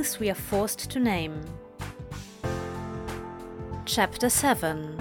[0.00, 1.38] things we are forced to name.
[3.84, 4.96] Chapter 7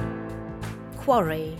[0.97, 1.57] Quarry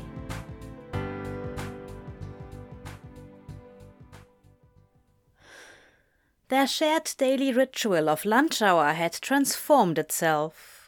[6.50, 10.79] Their shared daily ritual of lunch hour had transformed itself.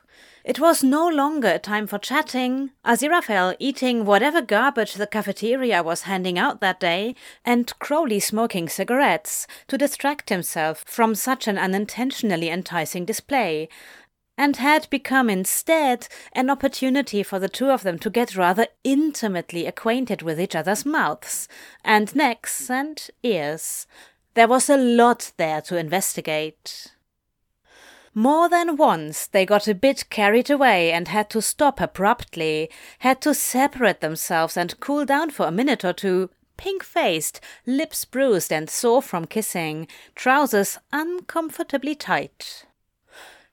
[0.44, 6.04] It was no longer a time for chatting, Aziraphale eating whatever garbage the cafeteria was
[6.04, 12.50] handing out that day, and Crowley smoking cigarettes to distract himself from such an unintentionally
[12.50, 13.70] enticing display,
[14.36, 19.68] and had become instead an opportunity for the two of them to get rather intimately
[19.68, 21.48] acquainted with each other's mouths,
[21.84, 23.86] and necks, and ears,
[24.34, 26.94] there was a lot there to investigate.
[28.14, 33.22] More than once they got a bit carried away and had to stop abruptly, had
[33.22, 38.52] to separate themselves and cool down for a minute or two, pink faced, lips bruised
[38.52, 42.66] and sore from kissing, trousers uncomfortably tight.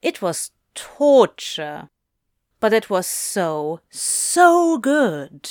[0.03, 1.89] It was torture.
[2.61, 5.49] But it was so, so good.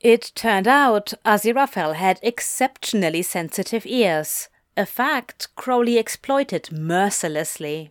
[0.00, 4.48] It turned out Aziraphale had exceptionally sensitive ears,
[4.78, 7.90] a fact Crowley exploited mercilessly.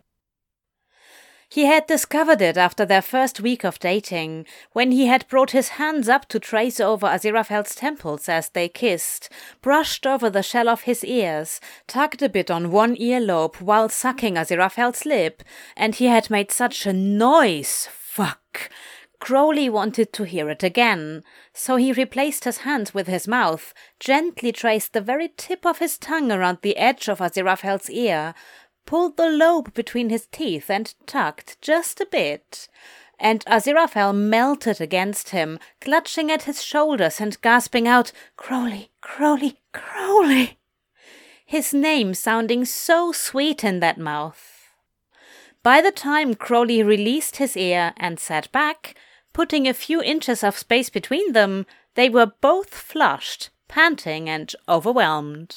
[1.50, 5.70] He had discovered it after their first week of dating, when he had brought his
[5.80, 9.30] hands up to trace over Aziraphale's temples as they kissed,
[9.62, 14.34] brushed over the shell of his ears, tugged a bit on one earlobe while sucking
[14.34, 15.42] Aziraphale's lip,
[15.76, 18.70] and he had made such a noise, fuck,
[19.20, 24.52] Crowley wanted to hear it again, so he replaced his hand with his mouth, gently
[24.52, 28.34] traced the very tip of his tongue around the edge of Aziraphale's ear,
[28.86, 32.68] pulled the lobe between his teeth and tugged just a bit.
[33.18, 40.58] And Aziraphale melted against him, clutching at his shoulders and gasping out, Crowley, Crowley, Crowley!
[41.44, 44.58] His name sounding so sweet in that mouth.
[45.62, 48.94] By the time Crowley released his ear and sat back,
[49.32, 55.56] Putting a few inches of space between them, they were both flushed, panting, and overwhelmed.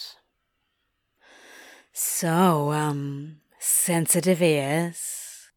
[1.93, 5.49] So, um, sensitive ears?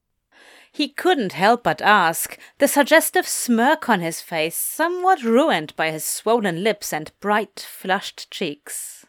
[0.72, 6.04] He couldn't help but ask, the suggestive smirk on his face somewhat ruined by his
[6.04, 9.06] swollen lips and bright, flushed cheeks.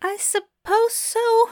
[0.00, 1.50] I suppose so,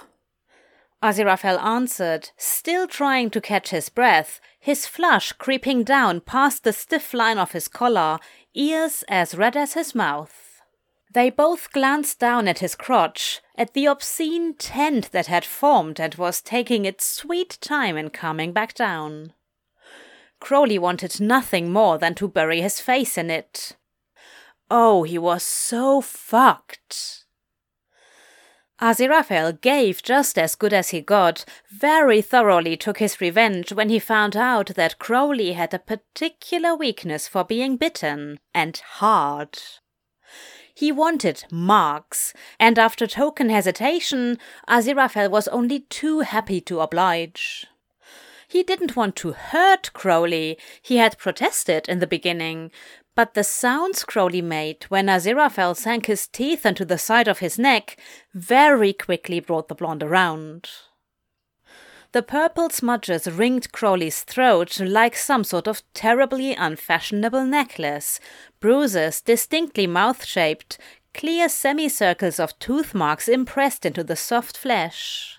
[1.03, 7.12] Aziraphale answered, still trying to catch his breath, his flush creeping down past the stiff
[7.12, 8.19] line of his collar,
[8.54, 10.62] ears as red as his mouth.
[11.12, 16.14] They both glanced down at his crotch, at the obscene tent that had formed and
[16.14, 19.34] was taking its sweet time in coming back down.
[20.41, 23.76] Crowley wanted nothing more than to bury his face in it.
[24.70, 27.23] Oh, he was so fucked.
[28.80, 33.98] Aziraphale gave just as good as he got, very thoroughly took his revenge when he
[33.98, 39.58] found out that Crowley had a particular weakness for being bitten, and hard.
[40.74, 47.66] He wanted marks, and after token hesitation, Aziraphale was only too happy to oblige.
[48.48, 52.72] He didn't want to hurt Crowley, he had protested in the beginning,
[53.14, 57.58] but the sounds Crowley made when Aziraphale sank his teeth into the side of his
[57.58, 57.97] neck
[58.32, 60.69] very quickly brought the blonde around.
[62.12, 68.20] The purple smudges ringed Crowley's throat like some sort of terribly unfashionable necklace,
[68.60, 70.78] bruises distinctly mouth shaped,
[71.12, 75.38] clear semicircles of tooth marks impressed into the soft flesh.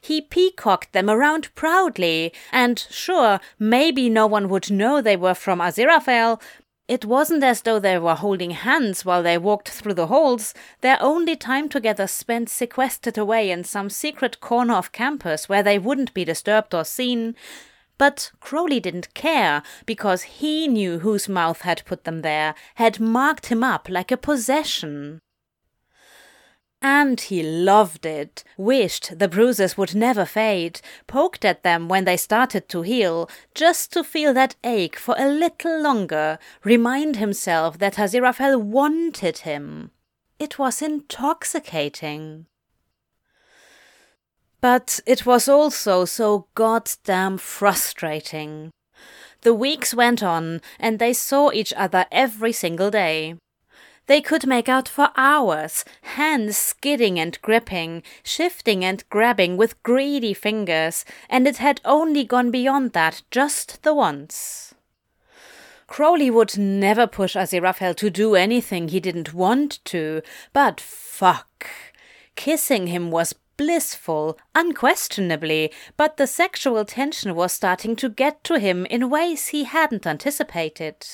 [0.00, 5.60] He peacocked them around proudly, and sure, maybe no one would know they were from
[5.60, 6.42] Aziraphale,
[6.86, 10.52] it wasn't as though they were holding hands while they walked through the halls,
[10.82, 15.78] their only time together spent sequestered away in some secret corner of campus where they
[15.78, 17.34] wouldn't be disturbed or seen.
[17.96, 23.46] But Crowley didn't care, because he knew whose mouth had put them there, had marked
[23.46, 25.20] him up like a possession.
[26.86, 32.18] And he loved it, wished the bruises would never fade, poked at them when they
[32.18, 37.94] started to heal, just to feel that ache for a little longer, remind himself that
[37.94, 39.92] Aziraphale wanted him.
[40.38, 42.44] It was intoxicating.
[44.60, 48.72] But it was also so goddamn frustrating.
[49.40, 53.36] The weeks went on, and they saw each other every single day.
[54.06, 60.34] They could make out for hours, hands skidding and gripping, shifting and grabbing with greedy
[60.34, 64.74] fingers, and it had only gone beyond that just the once.
[65.86, 70.22] Crowley would never push Aziraphale to do anything he didn't want to,
[70.52, 71.66] but fuck.
[72.36, 78.84] Kissing him was blissful, unquestionably, but the sexual tension was starting to get to him
[78.86, 81.06] in ways he hadn't anticipated.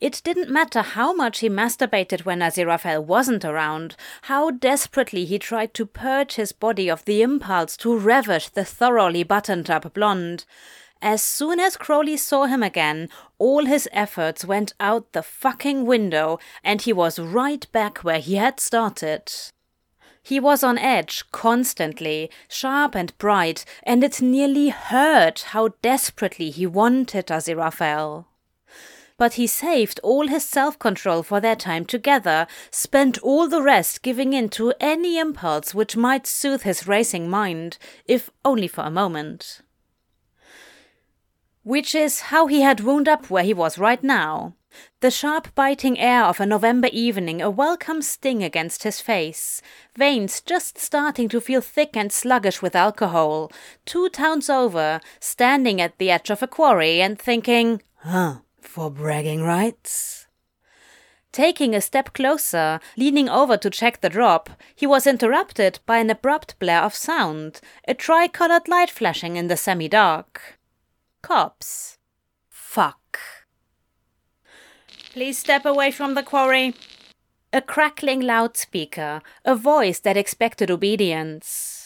[0.00, 5.74] It didn't matter how much he masturbated when Aziraphale wasn't around, how desperately he tried
[5.74, 10.46] to purge his body of the impulse to ravish the thoroughly buttoned up blonde.
[11.02, 16.38] As soon as Crowley saw him again, all his efforts went out the fucking window,
[16.64, 19.30] and he was right back where he had started.
[20.22, 26.66] He was on edge constantly, sharp and bright, and it nearly hurt how desperately he
[26.66, 28.24] wanted Aziraphale
[29.20, 34.00] but he saved all his self control for their time together, spent all the rest
[34.00, 37.76] giving in to any impulse which might soothe his racing mind,
[38.06, 39.60] if only for a moment.
[41.64, 44.54] Which is how he had wound up where he was right now.
[45.00, 49.60] The sharp biting air of a November evening a welcome sting against his face,
[49.94, 53.52] veins just starting to feel thick and sluggish with alcohol,
[53.84, 58.36] two towns over, standing at the edge of a quarry and thinking, huh,
[58.70, 60.28] for bragging rights?
[61.32, 66.08] Taking a step closer, leaning over to check the drop, he was interrupted by an
[66.08, 70.58] abrupt blare of sound, a tricolored light flashing in the semi dark.
[71.20, 71.98] Cops.
[72.48, 73.18] Fuck.
[75.12, 76.74] Please step away from the quarry.
[77.52, 81.79] A crackling loudspeaker, a voice that expected obedience.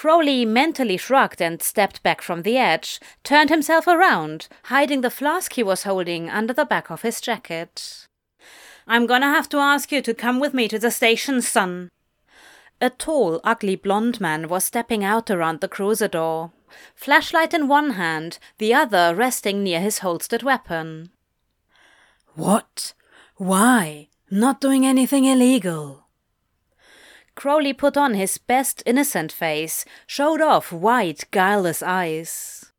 [0.00, 5.52] Crowley mentally shrugged and stepped back from the edge, turned himself around, hiding the flask
[5.52, 8.06] he was holding under the back of his jacket.
[8.86, 11.90] I'm gonna have to ask you to come with me to the station, son.
[12.80, 16.52] A tall, ugly blond man was stepping out around the cruiser door,
[16.94, 21.10] flashlight in one hand, the other resting near his holstered weapon.
[22.36, 22.94] What?
[23.36, 24.08] Why?
[24.30, 25.99] Not doing anything illegal.
[27.40, 32.70] Crowley put on his best innocent face, showed off wide, guileless eyes.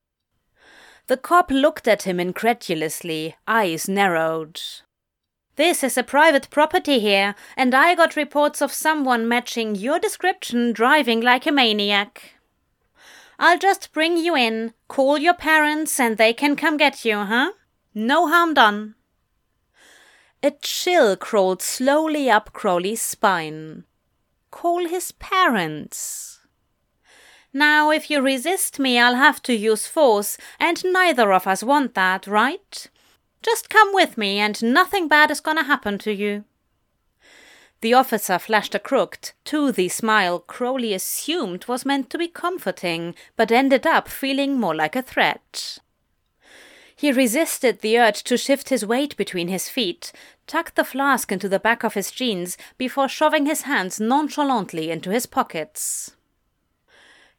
[1.08, 4.62] The cop looked at him incredulously, eyes narrowed.
[5.56, 10.74] This is a private property here, and I got reports of someone matching your description
[10.74, 12.36] driving like a maniac.
[13.40, 17.54] I'll just bring you in, call your parents, and they can come get you, huh?
[17.96, 18.94] No harm done.
[20.44, 23.86] A chill crawled slowly up Crowley's spine
[24.52, 26.40] call his parents.
[27.54, 31.96] Now, if you resist me, I'll have to use force, and neither of us want
[31.96, 32.90] that, right?
[33.42, 36.46] Just come with me, and nothing bad is gonna happen to you.
[37.82, 43.52] The officer flashed a crooked, toothy smile Crowley assumed was meant to be comforting, but
[43.52, 45.80] ended up feeling more like a threat.
[46.96, 50.12] He resisted the urge to shift his weight between his feet,
[50.52, 55.10] tucked the flask into the back of his jeans before shoving his hands nonchalantly into
[55.10, 56.12] his pockets.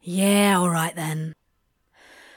[0.00, 1.35] Yeah, all right then.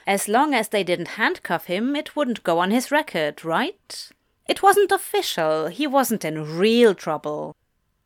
[0.06, 4.10] As long as they didn't handcuff him, it wouldn't go on his record, right?
[4.50, 7.56] It wasn't official, he wasn't in real trouble.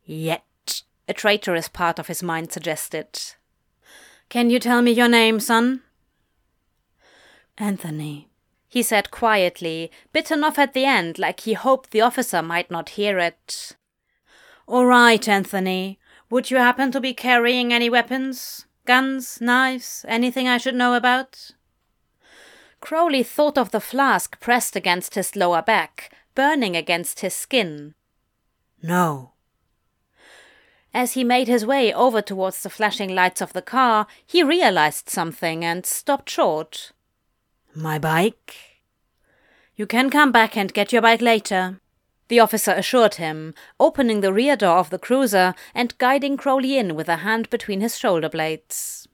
[0.06, 3.20] Yet, a traitorous part of his mind suggested.
[4.29, 5.82] Can you tell me your name, son?
[7.58, 8.29] Anthony
[8.69, 12.89] he said quietly, bitten off at the end like he hoped the officer might not
[12.89, 13.75] hear it.
[14.67, 15.99] All right, Anthony.
[16.29, 18.67] Would you happen to be carrying any weapons?
[18.85, 21.51] Guns, knives, anything I should know about?
[22.79, 27.95] Crowley thought of the flask pressed against his lower back, burning against his skin.
[28.81, 29.31] No.
[30.93, 35.09] As he made his way over towards the flashing lights of the car, he realized
[35.09, 36.91] something and stopped short.
[37.75, 38.55] My bike?
[39.75, 41.79] You can come back and get your bike later,
[42.29, 46.95] the officer assured him, opening the rear door of the cruiser and guiding Crowley in
[46.95, 49.09] with a hand between his shoulder blades.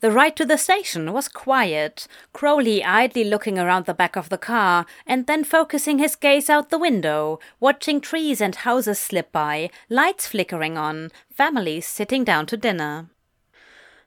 [0.00, 4.38] The ride to the station was quiet, Crowley idly looking around the back of the
[4.38, 9.68] car and then focusing his gaze out the window, watching trees and houses slip by,
[9.90, 13.10] lights flickering on, families sitting down to dinner.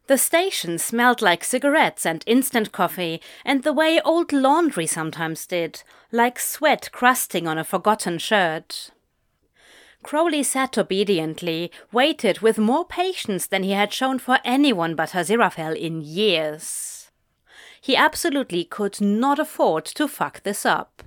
[0.08, 5.84] The station smelled like cigarettes and instant coffee, and the way old laundry sometimes did,
[6.12, 8.90] like sweat crusting on a forgotten shirt.
[10.04, 15.76] Crowley sat obediently, waited with more patience than he had shown for anyone but Aziraphale
[15.76, 17.12] in years.
[17.82, 21.04] He absolutely could not afford to fuck this up.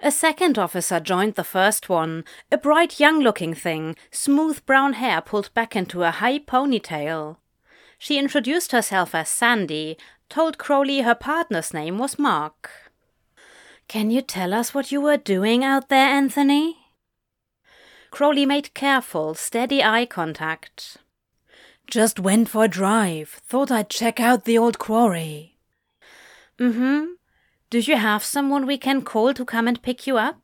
[0.00, 5.20] A second officer joined the first one, a bright young looking thing, smooth brown hair
[5.20, 7.38] pulled back into a high ponytail.
[7.98, 9.96] She introduced herself as Sandy,
[10.28, 12.70] told Crowley her partner's name was Mark.
[13.88, 16.83] Can you tell us what you were doing out there, Anthony?
[18.14, 20.98] Crowley made careful, steady eye contact.
[21.88, 23.40] Just went for a drive.
[23.44, 25.56] Thought I'd check out the old quarry.
[26.56, 27.04] Mm hmm.
[27.70, 30.38] Do you have someone we can call to come and pick you up?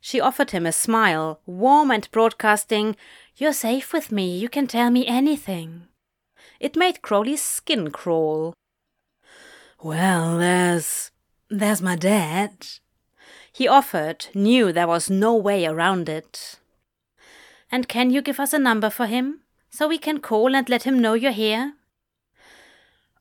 [0.00, 2.96] She offered him a smile, warm and broadcasting,
[3.36, 5.88] You're safe with me, you can tell me anything.
[6.58, 8.54] It made Crowley's skin crawl.
[9.82, 11.10] Well, there's.
[11.50, 12.66] there's my dad.
[13.52, 16.58] He offered, knew there was no way around it.
[17.70, 20.84] And can you give us a number for him, so we can call and let
[20.84, 21.74] him know you're here?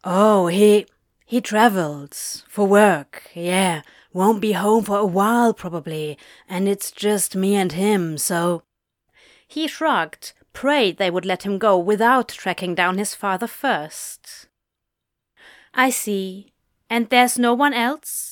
[0.03, 0.85] Oh, he.
[1.25, 3.81] He travels for work, yeah.
[4.13, 8.63] Won't be home for a while, probably, and it's just me and him, so.
[9.45, 14.47] He shrugged, prayed they would let him go without tracking down his father first.
[15.73, 16.53] I see.
[16.89, 18.26] And there's no one else?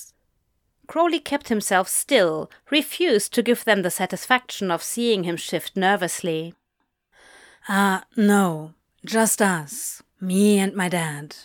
[0.88, 6.54] Crowley kept himself still, refused to give them the satisfaction of seeing him shift nervously.
[7.68, 8.74] Ah, uh, no.
[9.06, 10.02] Just us.
[10.20, 11.36] Me and my dad.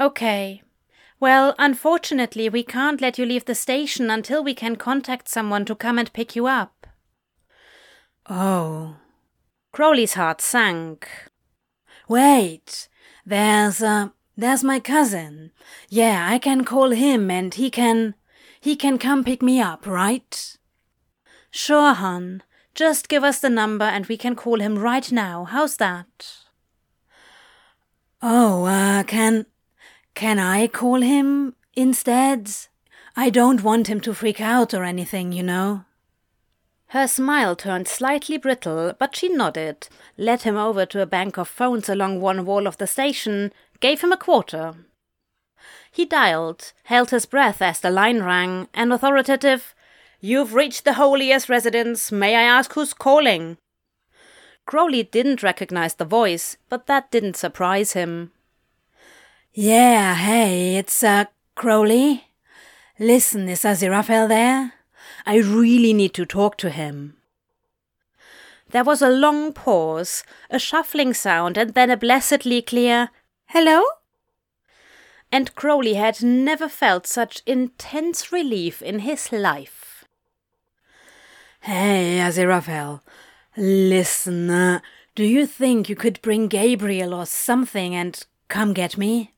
[0.00, 0.62] Okay.
[1.20, 5.74] Well, unfortunately, we can't let you leave the station until we can contact someone to
[5.74, 6.86] come and pick you up.
[8.28, 8.96] Oh.
[9.72, 11.08] Crowley's heart sank.
[12.08, 12.88] Wait,
[13.26, 15.50] there's, uh, there's my cousin.
[15.88, 18.14] Yeah, I can call him and he can,
[18.68, 20.58] he can come pick me up, right?
[21.50, 22.42] Sure, hon.
[22.74, 25.44] Just give us the number and we can call him right now.
[25.44, 26.36] How's that?
[28.20, 29.46] Oh, uh, can,
[30.14, 32.50] can I call him instead?
[33.16, 35.84] I don't want him to freak out or anything, you know.
[36.88, 41.48] Her smile turned slightly brittle, but she nodded, led him over to a bank of
[41.48, 44.74] phones along one wall of the station, gave him a quarter.
[45.98, 49.74] He dialed, held his breath as the line rang, an authoritative,
[50.20, 52.12] You've reached the holiest residence.
[52.12, 53.56] May I ask who's calling?
[54.64, 58.30] Crowley didn't recognize the voice, but that didn't surprise him.
[59.52, 61.24] Yeah, hey, it's, uh,
[61.56, 62.28] Crowley.
[63.00, 64.74] Listen, is Aziraphale there?
[65.26, 67.16] I really need to talk to him.
[68.70, 73.10] There was a long pause, a shuffling sound, and then a blessedly clear,
[73.46, 73.82] Hello?
[75.30, 80.04] And Crowley had never felt such intense relief in his life.
[81.60, 83.00] Hey, Aziraphale.
[83.56, 84.80] Listen, uh,
[85.14, 89.34] do you think you could bring Gabriel or something and come get me?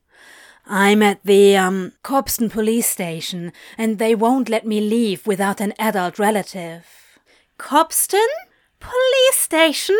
[0.67, 5.73] I'm at the um, Copston police station, and they won't let me leave without an
[5.79, 6.87] adult relative.
[7.59, 8.29] Copston?
[8.79, 9.99] Police station?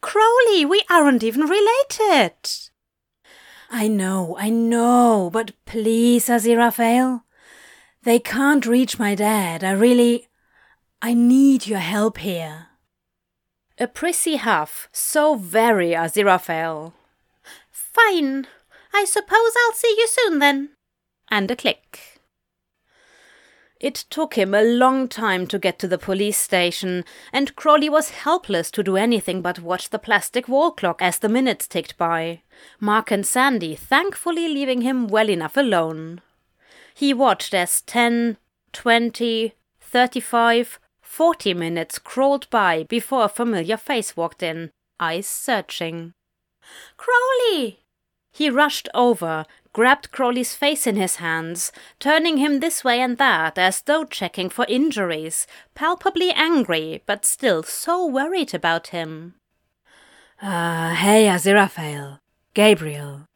[0.00, 2.32] Crowley, we aren't even related.
[3.70, 7.22] I know, I know, but please, Aziraphale.
[8.02, 9.64] They can't reach my dad.
[9.64, 10.28] I really.
[11.00, 12.68] I need your help here.
[13.78, 16.92] A prissy huff, so very Aziraphale.
[17.70, 18.46] Fine,
[18.92, 20.70] I suppose I'll see you soon then.
[21.30, 22.13] And a click.
[23.84, 28.22] It took him a long time to get to the police station, and Crowley was
[28.24, 32.40] helpless to do anything but watch the plastic wall clock as the minutes ticked by,
[32.80, 36.22] Mark and Sandy thankfully leaving him well enough alone.
[36.94, 38.38] He watched as ten,
[38.72, 46.14] twenty, thirty-five, forty minutes crawled by before a familiar face walked in, eyes searching.
[46.96, 47.80] Crowley!
[48.32, 53.58] He rushed over, grabbed Crowley's face in his hands, turning him this way and that
[53.58, 59.34] as though checking for injuries, palpably angry, but still so worried about him.
[60.40, 62.20] Uh, hey, Aziraphale.
[62.54, 63.26] Gabriel.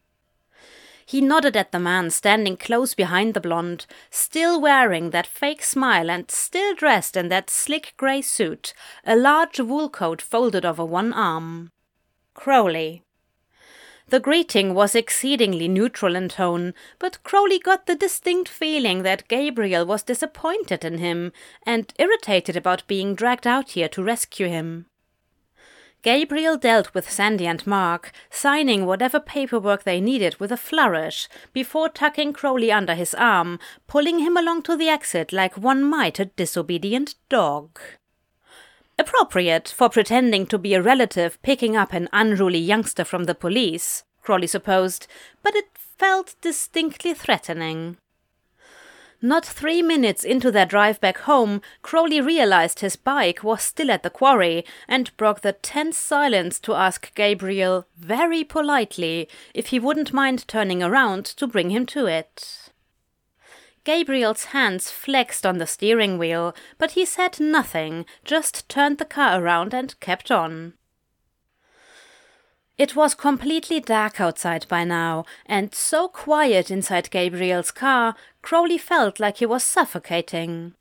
[1.05, 6.09] He nodded at the man standing close behind the blonde, still wearing that fake smile
[6.09, 11.11] and still dressed in that slick grey suit, a large wool coat folded over one
[11.11, 11.71] arm.
[12.33, 13.03] Crowley.
[14.09, 19.85] The greeting was exceedingly neutral in tone, but Crowley got the distinct feeling that Gabriel
[19.85, 21.31] was disappointed in him
[21.63, 24.87] and irritated about being dragged out here to rescue him.
[26.01, 31.87] Gabriel dealt with Sandy and Mark, signing whatever paperwork they needed with a flourish, before
[31.87, 36.25] tucking Crowley under his arm, pulling him along to the exit like one might a
[36.25, 37.79] disobedient dog.
[38.99, 44.03] Appropriate for pretending to be a relative picking up an unruly youngster from the police,
[44.21, 45.07] Crowley supposed,
[45.41, 47.95] but it felt distinctly threatening.
[49.21, 54.03] Not three minutes into their drive back home, Crowley realized his bike was still at
[54.03, 60.11] the quarry and broke the tense silence to ask Gabriel, very politely, if he wouldn't
[60.11, 62.58] mind turning around to bring him to it.
[63.89, 69.41] Gabriel's hands flexed on the steering wheel, but he said nothing, just turned the car
[69.41, 70.73] around and kept on.
[72.77, 79.19] It was completely dark outside by now, and so quiet inside Gabriel's car, Crowley felt
[79.19, 80.75] like he was suffocating.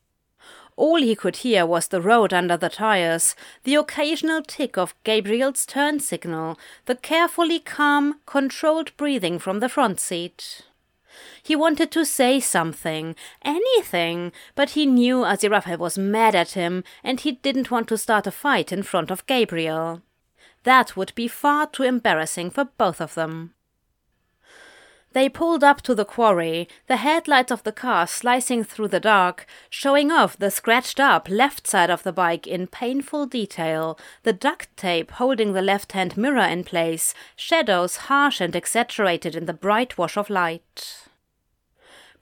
[0.77, 3.35] All he could hear was the road under the tires,
[3.65, 9.99] the occasional tick of Gabriel's turn signal, the carefully calm, controlled breathing from the front
[9.99, 10.68] seat.
[11.43, 17.21] He wanted to say something, anything, but he knew Aziraphale was mad at him, and
[17.21, 20.03] he didn't want to start a fight in front of Gabriel.
[20.65, 23.55] That would be far too embarrassing for both of them.
[25.13, 29.47] They pulled up to the quarry, the headlights of the car slicing through the dark,
[29.71, 34.69] showing off the scratched up left side of the bike in painful detail, the duct
[34.77, 39.97] tape holding the left hand mirror in place, shadows harsh and exaggerated in the bright
[39.97, 41.08] wash of light.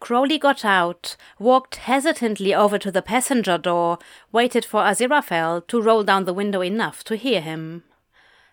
[0.01, 3.99] Crowley got out, walked hesitantly over to the passenger door,
[4.33, 7.85] waited for Aziraphale to roll down the window enough to hear him.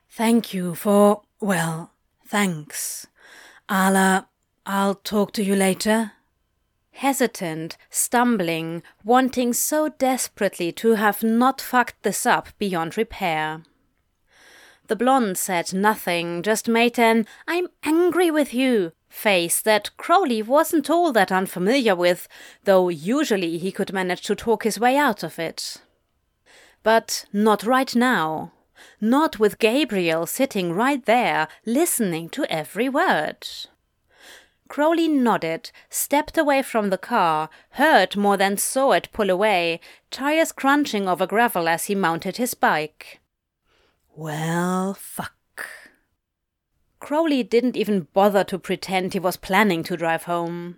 [0.09, 1.91] Thank you for, well,
[2.25, 3.07] thanks.
[3.67, 4.23] I'll, uh,
[4.65, 6.13] I'll talk to you later.
[6.91, 13.63] Hesitant, stumbling, wanting so desperately to have not fucked this up beyond repair.
[14.87, 20.89] The blonde said nothing, just made an I'm angry with you face that Crowley wasn't
[20.89, 22.27] all that unfamiliar with,
[22.63, 25.77] though usually he could manage to talk his way out of it.
[26.81, 28.51] But not right now.
[28.99, 33.47] Not with Gabriel sitting right there, listening to every word.
[34.67, 40.51] Crowley nodded, stepped away from the car, heard more than saw it pull away, tires
[40.51, 43.19] crunching over gravel as he mounted his bike.
[44.15, 45.32] Well, fuck.
[47.03, 50.77] Crowley didn't even bother to pretend he was planning to drive home.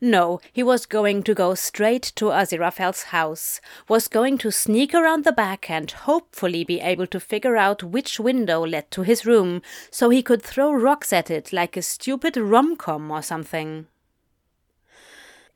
[0.00, 5.24] No, he was going to go straight to Aziraphale's house, was going to sneak around
[5.24, 9.60] the back and hopefully be able to figure out which window led to his room,
[9.90, 13.88] so he could throw rocks at it like a stupid rom-com or something.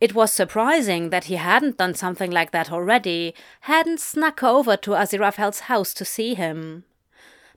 [0.01, 4.90] It was surprising that he hadn't done something like that already, hadn't snuck over to
[4.90, 6.83] Aziraphale's house to see him.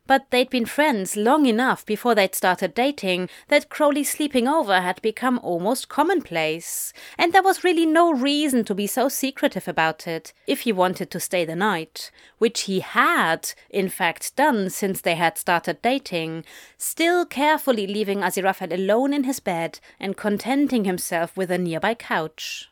[0.05, 5.01] But they'd been friends long enough before they'd started dating that Crowley sleeping over had
[5.01, 10.33] become almost commonplace, and there was really no reason to be so secretive about it
[10.45, 15.15] if he wanted to stay the night, which he had, in fact, done since they
[15.15, 16.43] had started dating,
[16.77, 22.69] still carefully leaving Aziraphale alone in his bed and contenting himself with a nearby couch.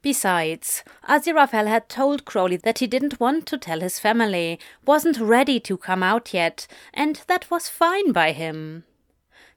[0.00, 5.58] Besides, Aziraphale had told Crowley that he didn't want to tell his family, wasn't ready
[5.60, 8.84] to come out yet, and that was fine by him.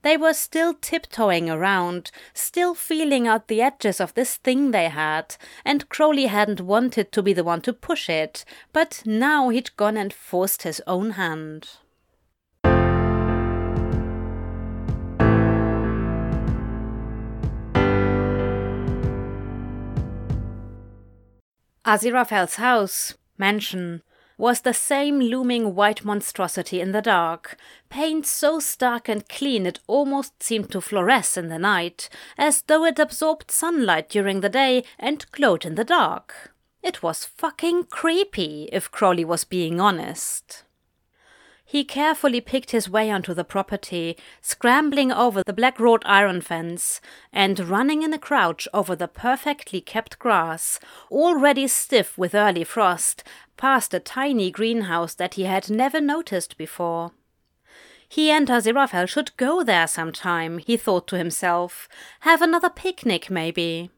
[0.02, 5.36] They were still tiptoeing around, still feeling out the edges of this thing they had,
[5.64, 9.98] and Crowley hadn't wanted to be the one to push it, but now he'd gone
[9.98, 11.70] and forced his own hand.
[21.86, 24.04] Aziraphale's house, mansion,
[24.38, 27.58] was the same looming white monstrosity in the dark,
[27.90, 32.86] paint so stark and clean it almost seemed to fluoresce in the night, as though
[32.86, 36.54] it absorbed sunlight during the day and glowed in the dark.
[36.82, 40.64] It was fucking creepy, if Crowley was being honest.
[41.72, 47.00] He carefully picked his way onto the property, scrambling over the black wrought iron fence
[47.32, 53.24] and running in a crouch over the perfectly kept grass, already stiff with early frost,
[53.56, 57.14] past a tiny greenhouse that he had never noticed before.
[58.10, 61.88] He and Aziraphale should go there some time, he thought to himself.
[62.28, 63.92] Have another picnic, maybe.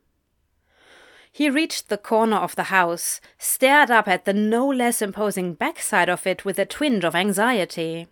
[1.36, 6.08] He reached the corner of the house, stared up at the no less imposing backside
[6.08, 8.06] of it with a twinge of anxiety.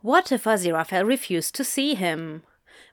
[0.00, 2.42] What if Aziraphale refused to see him?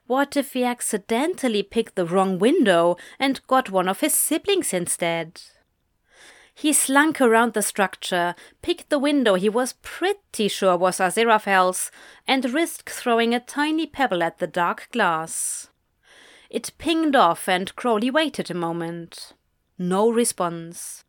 [0.06, 5.42] What if he accidentally picked the wrong window and got one of his siblings instead?
[6.54, 11.90] He slunk around the structure, picked the window he was pretty sure was Aziraphale's,
[12.28, 15.70] and risked throwing a tiny pebble at the dark glass.
[16.54, 19.32] It pinged off, and Crowley waited a moment.
[19.76, 21.02] No response.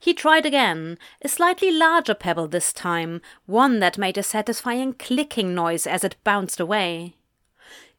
[0.00, 5.54] He tried again, a slightly larger pebble this time, one that made a satisfying clicking
[5.54, 7.16] noise as it bounced away.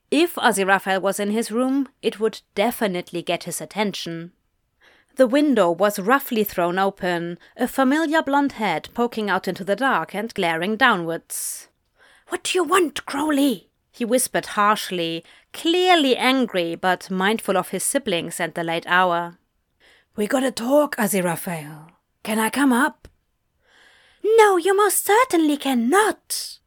[0.10, 4.32] If Aziraphale was in his room, it would definitely get his attention.
[5.18, 10.16] The window was roughly thrown open, a familiar blond head poking out into the dark
[10.16, 11.68] and glaring downwards.
[12.30, 13.70] What do you want, Crowley?
[13.92, 15.24] he whispered harshly,
[15.54, 19.38] clearly angry but mindful of his siblings and the late hour.
[20.16, 21.90] We gotta talk, Aziraphale.
[22.24, 23.08] Can I come up?
[24.24, 26.60] No, you most certainly cannot.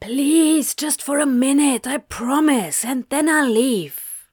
[0.00, 4.28] Please, just for a minute, I promise, and then I'll leave.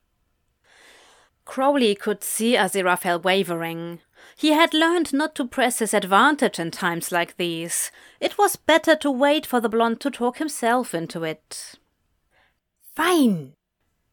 [1.45, 3.99] Crowley could see Aziraphale wavering.
[4.35, 7.91] He had learned not to press his advantage in times like these.
[8.19, 11.75] It was better to wait for the blonde to talk himself into it.
[12.95, 13.53] Fine.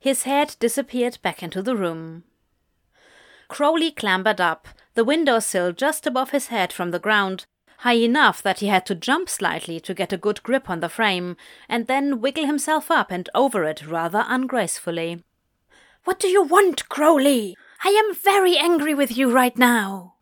[0.01, 2.25] His head disappeared back into the room.
[3.47, 7.47] Crowley clambered up, the windowsill just above his head from the ground,
[7.79, 10.89] high enough that he had to jump slightly to get a good grip on the
[10.89, 11.37] frame,
[11.69, 15.23] and then wiggle himself up and over it rather ungracefully.
[16.05, 17.57] What do you want, Crowley?
[17.85, 20.15] I am very angry with you right now.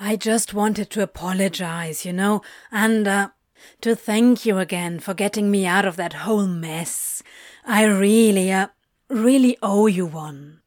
[0.00, 3.28] I just wanted to apologize, you know, and uh,
[3.80, 7.22] to thank you again for getting me out of that whole mess.
[7.64, 8.68] I really, uh,
[9.08, 10.60] really owe you one.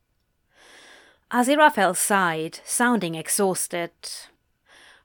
[1.31, 3.91] Aziraphale sighed, sounding exhausted.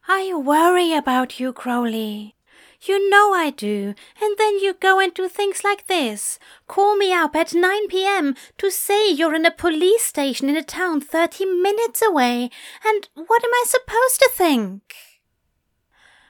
[0.09, 2.37] I worry about you, Crowley.
[2.83, 3.95] You know I do.
[4.23, 6.39] And then you go and do things like this.
[6.67, 8.35] Call me up at 9 p.m.
[8.59, 12.51] to say you're in a police station in a town 30 minutes away.
[12.85, 14.95] And what am I supposed to think?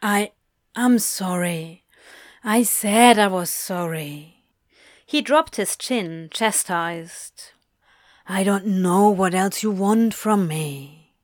[0.03, 0.33] I.
[0.79, 1.85] I'm sorry.
[2.45, 4.45] I said I was sorry.
[5.07, 7.53] He dropped his chin, chastised.
[8.29, 11.15] I don't know what else you want from me.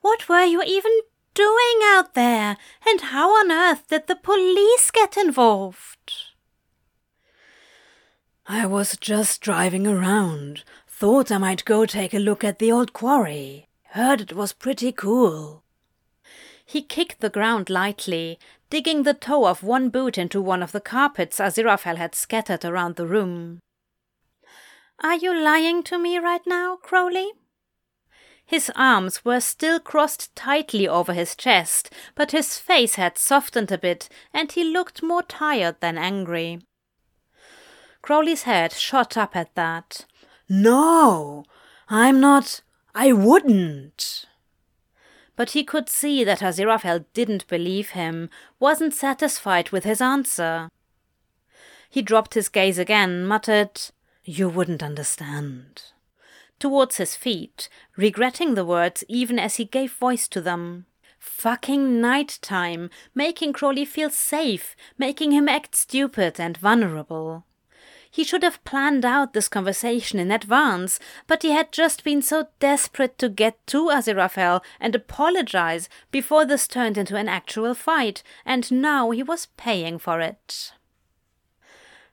[0.00, 0.92] What were you even
[1.34, 2.56] doing out there?
[2.88, 6.12] And how on earth did the police get involved?
[8.46, 10.62] I was just driving around.
[10.86, 13.68] Thought I might go take a look at the old quarry.
[13.90, 15.64] Heard it was pretty cool.
[16.64, 18.38] He kicked the ground lightly,
[18.70, 22.96] digging the toe of one boot into one of the carpets Aziraphale had scattered around
[22.96, 23.60] the room.
[25.00, 27.32] Are you lying to me right now, Crowley?
[28.44, 33.78] His arms were still crossed tightly over his chest, but his face had softened a
[33.78, 36.60] bit, and he looked more tired than angry.
[38.00, 40.06] Crowley's head shot up at that.
[40.48, 41.44] No,
[41.90, 42.62] I'm not.
[42.94, 44.24] I wouldn't.
[45.38, 48.28] But he could see that Aziraphale didn't believe him,
[48.60, 50.68] wasn't satisfied with his answer.
[51.88, 53.80] He dropped his gaze again, muttered,
[54.24, 55.84] You wouldn't understand
[56.58, 60.86] towards his feet, regretting the words even as he gave voice to them.
[61.18, 67.44] Fucking night time, making Crowley feel safe, making him act stupid and vulnerable.
[68.10, 72.48] He should have planned out this conversation in advance, but he had just been so
[72.58, 78.70] desperate to get to Aziraphale and apologize before this turned into an actual fight, and
[78.72, 80.72] now he was paying for it.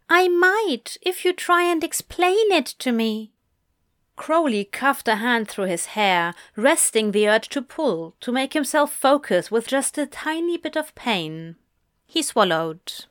[0.09, 3.31] I might, if you try and explain it to me,
[4.15, 8.93] Crowley cuffed a hand through his hair, resting the urge to pull, to make himself
[8.93, 11.55] focus with just a tiny bit of pain.
[12.05, 13.05] He swallowed.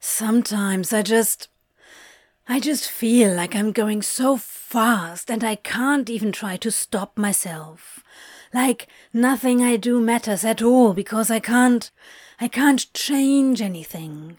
[0.00, 1.48] Sometimes I just.
[2.48, 7.16] I just feel like I'm going so fast and I can't even try to stop
[7.16, 8.02] myself.
[8.52, 11.90] Like nothing I do matters at all because I can't.
[12.40, 14.38] I can't change anything.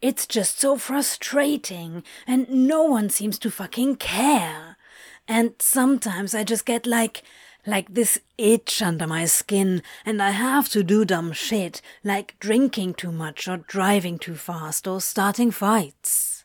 [0.00, 4.78] It's just so frustrating and no one seems to fucking care.
[5.26, 7.22] And sometimes I just get like,
[7.66, 12.94] like this itch under my skin, and I have to do dumb shit, like drinking
[12.94, 16.37] too much or driving too fast or starting fights.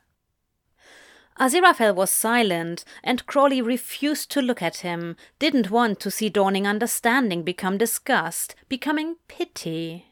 [1.40, 6.68] Aziraphale was silent, and Crowley refused to look at him, didn't want to see dawning
[6.68, 10.08] understanding become disgust, becoming pity.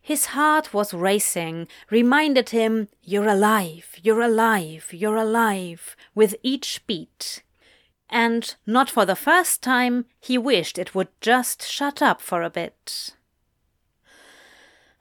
[0.00, 7.42] His heart was racing, reminded him, You're alive, you're alive, you're alive, with each beat
[8.12, 12.50] and, not for the first time, he wished it would just shut up for a
[12.50, 13.16] bit.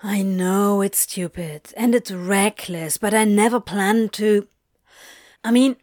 [0.02, 4.48] I know it's stupid and it's reckless, but I never planned to.
[5.44, 5.76] I mean,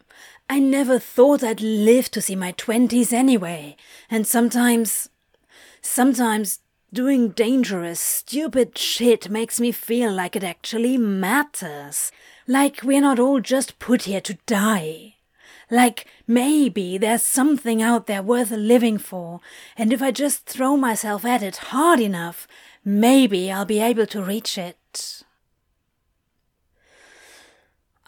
[0.48, 3.76] I never thought I'd live to see my twenties anyway,
[4.10, 5.08] and sometimes.
[5.80, 6.60] sometimes
[6.92, 12.10] doing dangerous, stupid shit makes me feel like it actually matters.
[12.46, 15.16] Like we're not all just put here to die.
[15.70, 19.40] Like maybe there's something out there worth living for,
[19.76, 22.48] and if I just throw myself at it hard enough,
[22.84, 25.24] maybe I'll be able to reach it.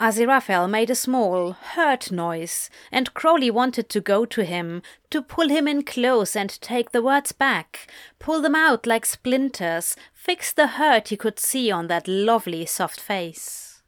[0.00, 5.48] Aziraphale made a small, hurt noise, and Crowley wanted to go to him, to pull
[5.50, 7.86] him in close and take the words back,
[8.18, 12.98] pull them out like splinters, fix the hurt he could see on that lovely soft
[12.98, 13.82] face.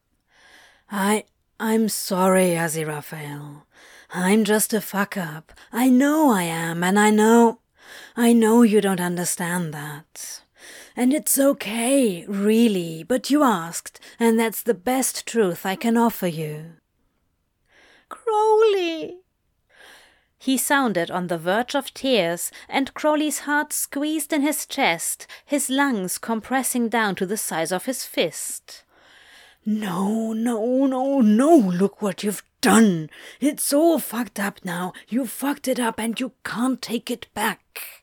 [0.91, 1.25] I
[1.59, 3.63] I'm sorry, Aziraphale.
[4.13, 5.53] I'm just a fuck up.
[5.73, 7.61] I know I am, and I know
[8.15, 10.43] I know you don't understand that.
[10.97, 16.27] And it's okay, really, but you asked, and that's the best truth I can offer
[16.27, 16.75] you.
[18.09, 19.19] Crowley!
[20.39, 25.71] He sounded on the verge of tears, and Crowley's heart squeezed in his chest, his
[25.71, 28.83] lungs compressing down to the size of his fist.
[29.65, 33.09] No, no, no, no, look what you've done.
[33.41, 34.93] It's all fucked up now.
[35.09, 38.02] You fucked it up and you can't take it back.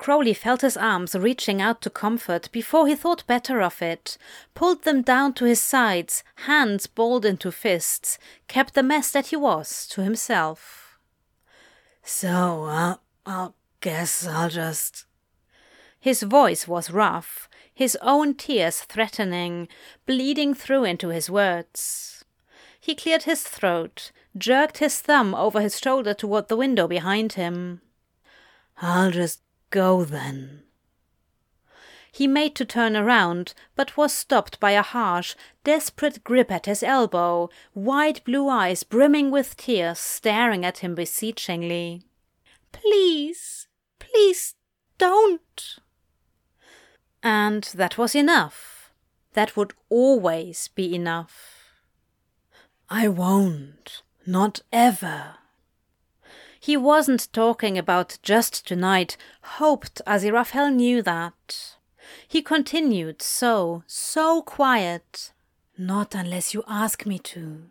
[0.00, 4.16] Crowley felt his arms reaching out to comfort before he thought better of it,
[4.54, 9.36] pulled them down to his sides, hands balled into fists, kept the mess that he
[9.36, 10.98] was to himself.
[12.02, 15.04] So, uh, I'll guess I'll just.
[16.00, 19.68] His voice was rough, his own tears threatening,
[20.06, 22.24] bleeding through into his words.
[22.80, 27.82] He cleared his throat, jerked his thumb over his shoulder toward the window behind him.
[28.80, 30.62] I'll just Go then.
[32.12, 36.82] He made to turn around, but was stopped by a harsh, desperate grip at his
[36.82, 42.02] elbow, wide blue eyes brimming with tears staring at him beseechingly.
[42.72, 43.68] Please,
[44.00, 44.54] please
[44.98, 45.76] don't.
[47.22, 48.92] And that was enough.
[49.34, 51.74] That would always be enough.
[52.88, 54.02] I won't.
[54.26, 55.36] Not ever.
[56.62, 61.76] He wasn't talking about just tonight, hoped Aziraphale knew that.
[62.28, 65.32] He continued so, so quiet.
[65.78, 67.70] Not unless you ask me to.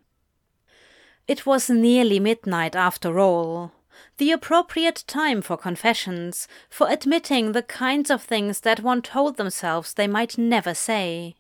[1.27, 3.73] It was nearly midnight after all.
[4.17, 9.93] The appropriate time for confessions, for admitting the kinds of things that one told themselves
[9.93, 11.35] they might never say.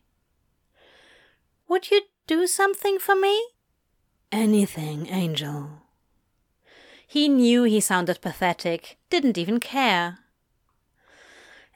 [1.67, 3.43] Would you do something for me?
[4.31, 5.78] Anything, Angel.
[7.11, 10.19] He knew he sounded pathetic, didn't even care.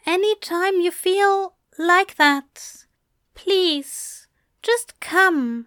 [0.05, 2.85] Any time you feel like that,
[3.33, 4.27] please,
[4.61, 5.65] just come.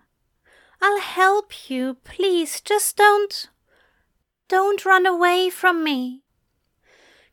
[0.80, 3.48] I'll help you, please, just don't.
[4.46, 6.22] Don't run away from me.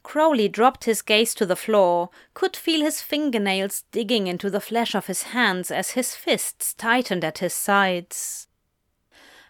[0.01, 4.95] Crowley dropped his gaze to the floor, could feel his fingernails digging into the flesh
[4.95, 8.47] of his hands as his fists tightened at his sides.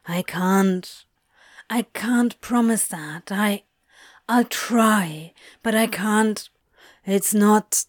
[0.06, 1.03] I can't,
[1.76, 3.32] I can't promise that.
[3.32, 3.64] I.
[4.30, 5.34] I'll try,
[5.64, 6.48] but I can't.
[7.04, 7.86] It's not.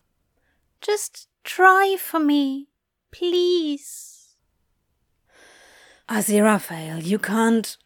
[0.80, 2.68] Just try for me,
[3.12, 4.36] please.
[6.08, 7.76] Aziraphale, you can't.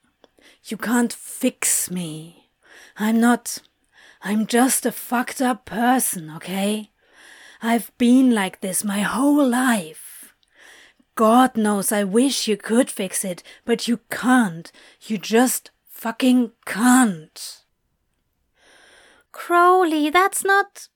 [0.67, 2.53] You can't fix me.
[2.97, 3.59] I'm not.
[4.23, 6.93] I'm just a fucked up person, okay?
[7.61, 10.33] I've been like this my whole life.
[11.17, 14.71] God knows I wish you could fix it, but you can't.
[15.01, 17.65] You just fucking can't.
[19.33, 20.87] Crowley, that's not.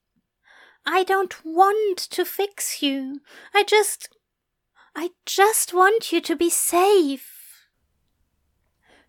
[0.86, 3.20] I don't want to fix you.
[3.52, 4.16] I just.
[4.94, 7.30] I just want you to be safe.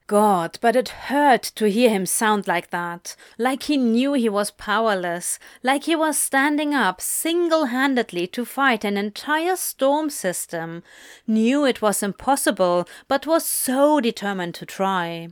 [0.08, 4.52] God, but it hurt to hear him sound like that, like he knew he was
[4.52, 10.84] powerless, like he was standing up single handedly to fight an entire storm system,
[11.28, 15.30] knew it was impossible, but was so determined to try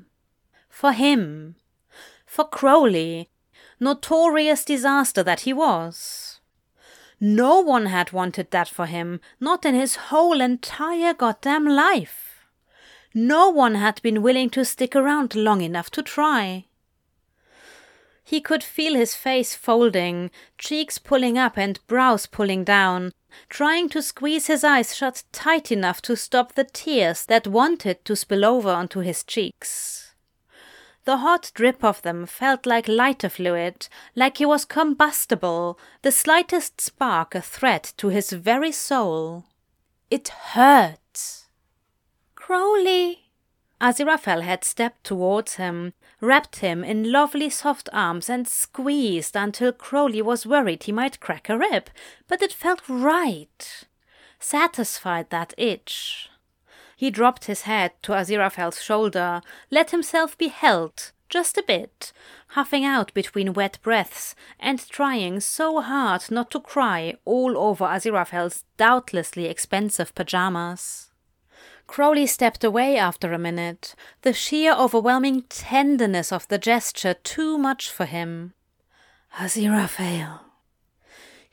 [0.82, 1.54] for him,
[2.26, 3.30] for Crowley,
[3.80, 6.40] notorious disaster that he was.
[7.20, 12.48] No one had wanted that for him, not in his whole entire goddamn life.
[13.14, 16.66] No one had been willing to stick around long enough to try.
[18.24, 23.12] He could feel his face folding, cheeks pulling up and brows pulling down,
[23.50, 28.16] trying to squeeze his eyes shut tight enough to stop the tears that wanted to
[28.16, 30.11] spill over onto his cheeks.
[31.04, 36.80] The hot drip of them felt like lighter fluid, like he was combustible, the slightest
[36.80, 39.46] spark a threat to his very soul.
[40.12, 41.46] It hurt.
[42.36, 43.32] Crowley!
[43.80, 50.22] Aziraphale had stepped towards him, wrapped him in lovely soft arms, and squeezed until Crowley
[50.22, 51.90] was worried he might crack a rib,
[52.28, 53.86] but it felt right.
[54.40, 56.31] Satisfied that itch.
[57.02, 62.14] He dropped his head to Aziraphale's shoulder, let himself be held, just a bit,
[62.50, 68.66] huffing out between wet breaths, and trying so hard not to cry all over Aziraphale's
[68.78, 71.10] doubtlessly expensive pajamas.
[71.88, 77.90] Crowley stepped away after a minute, the sheer overwhelming tenderness of the gesture too much
[77.90, 78.54] for him.
[79.40, 80.51] Aziraphale.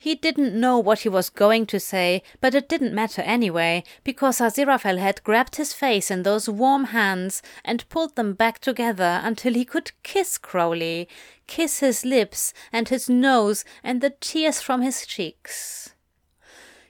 [0.01, 4.39] He didn't know what he was going to say, but it didn't matter anyway, because
[4.39, 9.53] Aziraphale had grabbed his face in those warm hands and pulled them back together until
[9.53, 11.09] he could kiss Crowley,
[11.47, 15.93] kiss his lips and his nose and the tears from his cheeks.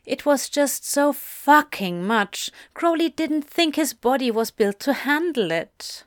[0.05, 2.51] It was just so fucking much.
[2.75, 6.03] Crowley didn't think his body was built to handle it.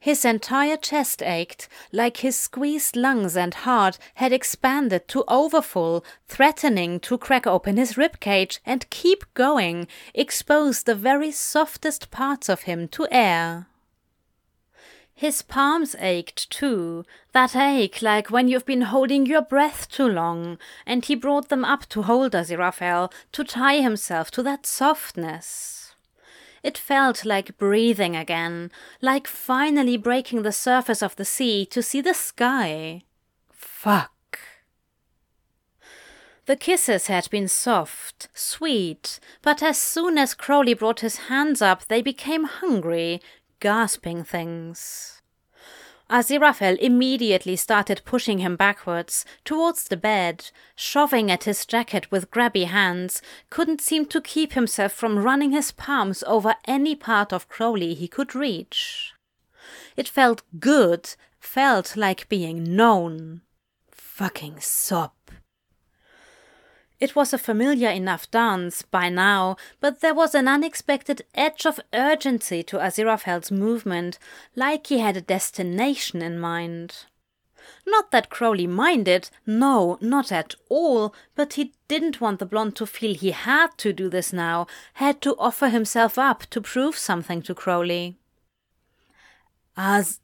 [0.00, 7.00] His entire chest ached, like his squeezed lungs and heart had expanded to overfull, threatening
[7.00, 12.62] to crack open his rib cage and keep going, expose the very softest parts of
[12.62, 13.66] him to air.
[15.14, 20.58] His palms ached too, that ache like when you've been holding your breath too long,
[20.86, 25.87] and he brought them up to hold Aziraphale, to tie himself to that softness.
[26.62, 32.00] It felt like breathing again, like finally breaking the surface of the sea to see
[32.00, 33.02] the sky.
[33.50, 34.12] Fuck.
[36.46, 41.86] The kisses had been soft, sweet, but as soon as Crowley brought his hands up,
[41.88, 43.20] they became hungry,
[43.60, 45.17] gasping things.
[46.10, 52.64] Aziraphale immediately started pushing him backwards, towards the bed, shoving at his jacket with grabby
[52.64, 57.92] hands, couldn't seem to keep himself from running his palms over any part of Crowley
[57.92, 59.12] he could reach.
[59.96, 63.42] It felt good, felt like being known.
[63.90, 65.17] Fucking sop.
[67.00, 71.78] It was a familiar enough dance by now, but there was an unexpected edge of
[71.92, 74.18] urgency to Aziraphale's movement,
[74.56, 77.04] like he had a destination in mind.
[77.86, 82.86] Not that Crowley minded, no, not at all, but he didn't want the blonde to
[82.86, 87.42] feel he had to do this now, had to offer himself up to prove something
[87.42, 88.16] to Crowley.
[89.76, 90.20] As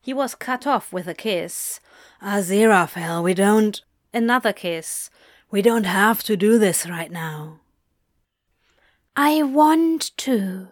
[0.00, 1.80] he was cut off with a kiss.
[2.22, 3.80] Aziraphale, we don't.
[4.12, 5.10] Another kiss.
[5.50, 7.60] We don't have to do this right now.
[9.14, 10.68] I want to.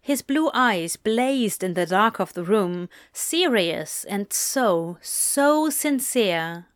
[0.00, 6.66] His blue eyes blazed in the dark of the room, serious and so, so sincere.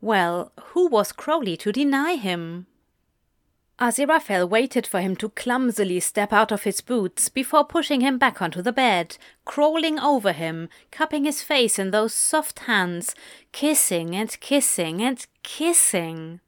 [0.00, 2.66] Well, who was Crowley to deny him?
[3.80, 8.42] Aziraphale waited for him to clumsily step out of his boots before pushing him back
[8.42, 13.14] onto the bed, crawling over him, cupping his face in those soft hands,
[13.52, 16.40] kissing and kissing and kissing.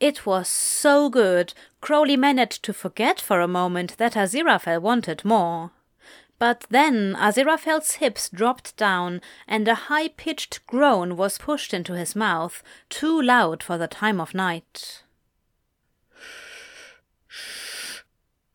[0.00, 5.70] It was so good, Crowley managed to forget for a moment that Aziraphale wanted more.
[6.38, 12.16] But then Aziraphale's hips dropped down, and a high pitched groan was pushed into his
[12.16, 15.03] mouth, too loud for the time of night.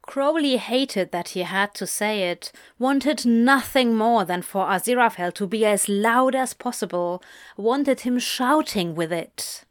[0.10, 5.46] Crowley hated that he had to say it, wanted nothing more than for Aziraphale to
[5.46, 7.22] be as loud as possible,
[7.58, 9.66] wanted him shouting with it.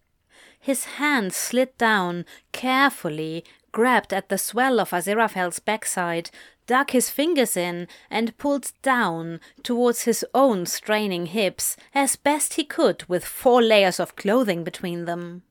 [0.60, 6.30] His hand slid down, carefully, grabbed at the swell of Aziraphale's backside,
[6.68, 12.62] dug his fingers in, and pulled down towards his own straining hips as best he
[12.62, 15.42] could with four layers of clothing between them.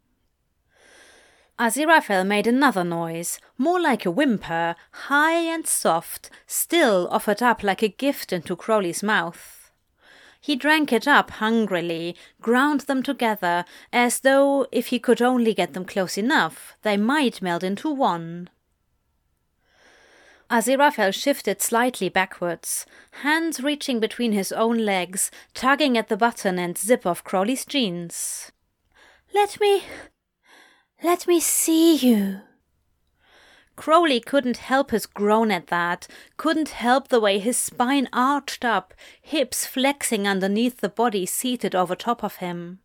[1.59, 7.81] Aziraphale made another noise, more like a whimper, high and soft, still offered up like
[7.81, 9.71] a gift into Crowley's mouth.
[10.39, 15.73] He drank it up hungrily, ground them together, as though, if he could only get
[15.73, 18.49] them close enough, they might meld into one.
[20.49, 22.85] Aziraphale shifted slightly backwards,
[23.23, 28.51] hands reaching between his own legs, tugging at the button and zip of Crowley's jeans.
[29.33, 29.83] Let me
[31.03, 32.41] let me see you.
[33.75, 38.93] Crowley couldn't help his groan at that, couldn't help the way his spine arched up,
[39.21, 42.79] hips flexing underneath the body seated over top of him.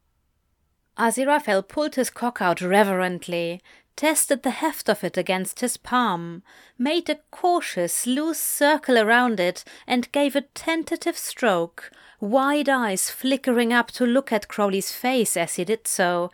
[0.99, 3.63] Aziraphale pulled his cock out reverently,
[3.97, 6.43] tested the heft of it against his palm,
[6.79, 11.91] made a cautious, loose circle around it, and gave a tentative stroke,
[12.21, 16.31] wide eyes flickering up to look at Crowley's face as he did so,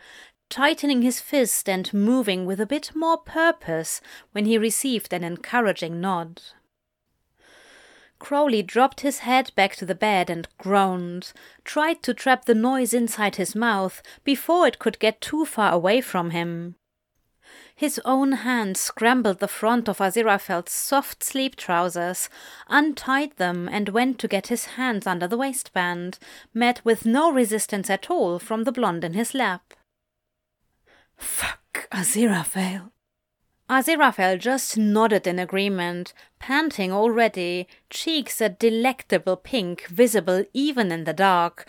[0.49, 6.01] tightening his fist and moving with a bit more purpose when he received an encouraging
[6.01, 6.41] nod.
[8.19, 11.31] Crowley dropped his head back to the bed and groaned,
[11.63, 16.01] tried to trap the noise inside his mouth before it could get too far away
[16.01, 16.75] from him.
[17.73, 22.29] His own hand scrambled the front of Aziraphale's soft sleep trousers,
[22.67, 26.19] untied them, and went to get his hands under the waistband,
[26.53, 29.73] met with no resistance at all from the blonde in his lap.
[31.19, 32.91] Fuck, Aziraphale.
[33.69, 41.13] Aziraphale just nodded in agreement, panting already, cheeks a delectable pink visible even in the
[41.13, 41.67] dark,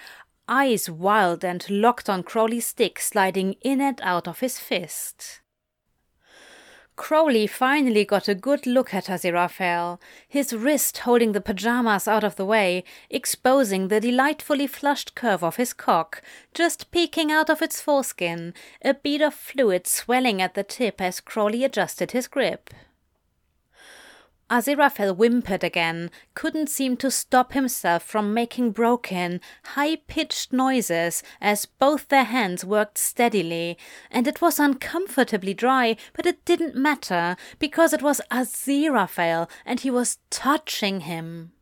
[0.48, 5.42] eyes wild and locked on Crowley's stick sliding in and out of his fist.
[7.01, 9.98] Crowley finally got a good look at Aziraphale,
[10.28, 15.57] his wrist holding the pajamas out of the way, exposing the delightfully flushed curve of
[15.57, 16.20] his cock,
[16.53, 18.53] just peeking out of its foreskin,
[18.84, 22.68] a bead of fluid swelling at the tip as Crowley adjusted his grip.
[24.51, 31.66] Aziraphale whimpered again, couldn't seem to stop himself from making broken, high pitched noises as
[31.66, 33.78] both their hands worked steadily,
[34.11, 39.90] and it was uncomfortably dry, but it didn't matter, because it was Aziraphale and he
[39.90, 41.53] was touching him.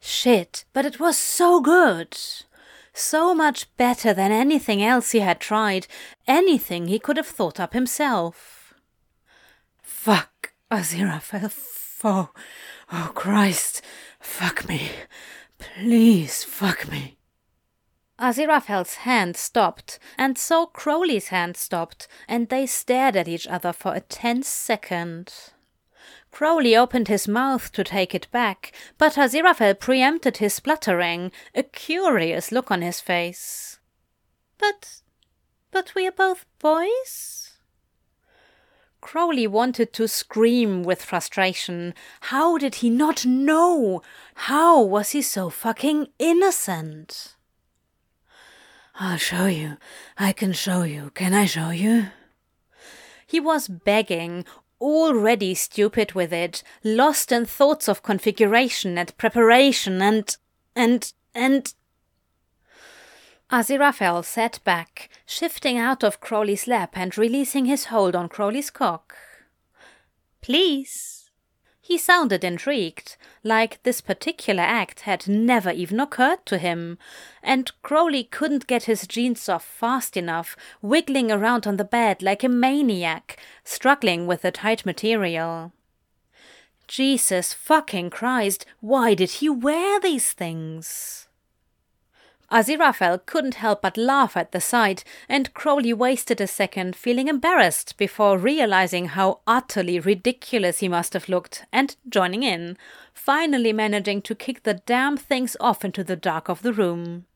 [0.00, 2.16] Shit, but it was so good!
[2.94, 5.86] So much better than anything else he had tried,
[6.26, 8.72] anything he could have thought up himself.
[9.82, 10.30] Fuck,
[10.74, 11.52] Aziraphale,
[12.02, 12.30] Oh,
[12.92, 13.80] oh Christ,
[14.18, 14.90] fuck me.
[15.56, 17.16] Please fuck me.
[18.18, 23.94] Aziraphale's hand stopped, and so Crowley's hand stopped, and they stared at each other for
[23.94, 25.32] a tense second.
[26.32, 32.50] Crowley opened his mouth to take it back, but Aziraphale preempted his spluttering, a curious
[32.50, 33.78] look on his face.
[34.58, 35.02] But,
[35.70, 37.43] but we are both boys?
[39.04, 41.92] Crowley wanted to scream with frustration.
[42.32, 44.00] How did he not know?
[44.34, 47.36] How was he so fucking innocent?
[48.94, 49.76] I'll show you.
[50.16, 51.10] I can show you.
[51.14, 52.06] Can I show you?
[53.26, 54.46] He was begging,
[54.80, 60.34] already stupid with it, lost in thoughts of configuration and preparation and.
[60.74, 61.12] and.
[61.34, 61.74] and.
[63.54, 69.14] Aziraphale sat back, shifting out of Crowley's lap and releasing his hold on Crowley's cock.
[70.40, 71.30] Please.
[71.80, 76.98] He sounded intrigued, like this particular act had never even occurred to him,
[77.44, 82.42] and Crowley couldn't get his jeans off fast enough, wiggling around on the bed like
[82.42, 85.70] a maniac, struggling with the tight material.
[86.88, 91.23] Jesus fucking Christ, why did he wear these things?
[92.54, 97.96] Aziraphale couldn't help but laugh at the sight, and Crowley wasted a second feeling embarrassed
[97.96, 102.78] before realizing how utterly ridiculous he must have looked and joining in,
[103.12, 107.26] finally managing to kick the damn things off into the dark of the room.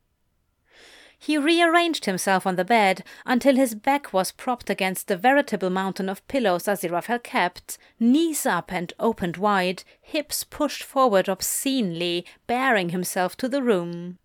[1.17, 6.07] He rearranged himself on the bed until his back was propped against the veritable mountain
[6.07, 13.35] of pillows Aziraphale kept, knees up and opened wide, hips pushed forward obscenely, baring himself
[13.35, 14.17] to the room.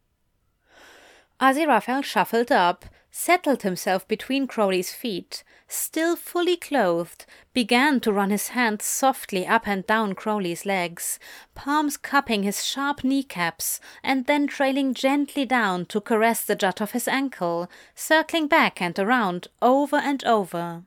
[1.44, 8.48] Aziraphale shuffled up, settled himself between Crowley's feet, still fully clothed, began to run his
[8.48, 11.18] hands softly up and down Crowley's legs,
[11.54, 16.92] palms cupping his sharp kneecaps, and then trailing gently down to caress the jut of
[16.92, 20.84] his ankle, circling back and around over and over.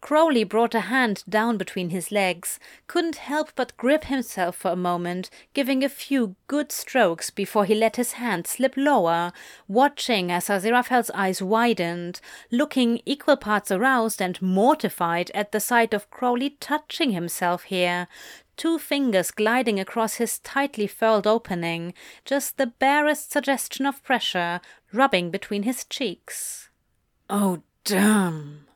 [0.00, 4.76] Crowley brought a hand down between his legs, couldn't help but grip himself for a
[4.76, 9.32] moment, giving a few good strokes before he let his hand slip lower,
[9.68, 12.20] watching as Aziraphale's eyes widened,
[12.50, 18.08] looking equal parts aroused and mortified at the sight of Crowley touching himself here,
[18.56, 21.92] two fingers gliding across his tightly furled opening,
[22.24, 24.60] just the barest suggestion of pressure,
[24.92, 26.70] rubbing between his cheeks.
[27.28, 28.66] Oh, damn!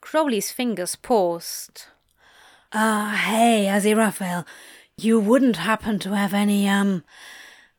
[0.00, 1.86] Crowley's fingers paused.
[2.72, 4.44] Ah, uh, hey, Aziraphale,
[4.96, 7.04] you wouldn't happen to have any, um,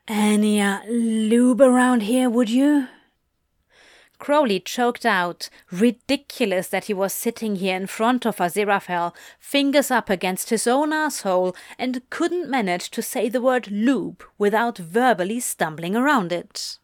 [0.08, 2.88] any, uh, lube around here, would you?
[4.20, 10.10] Crowley choked out, ridiculous that he was sitting here in front of Aziraphale, fingers up
[10.10, 15.96] against his own asshole, and couldn't manage to say the word lube without verbally stumbling
[15.96, 16.80] around it.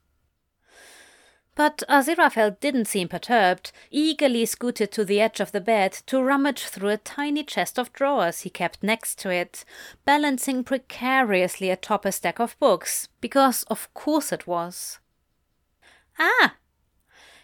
[1.55, 6.63] But Aziraphale didn't seem perturbed, eagerly scooted to the edge of the bed to rummage
[6.63, 9.63] through a tiny chest of drawers he kept next to it,
[10.03, 14.99] balancing precariously atop a stack of books, because of course it was.
[16.19, 16.55] Ah!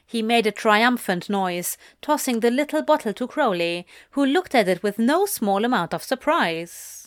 [0.06, 4.84] He made a triumphant noise, tossing the little bottle to Crowley, who looked at it
[4.84, 7.01] with no small amount of surprise.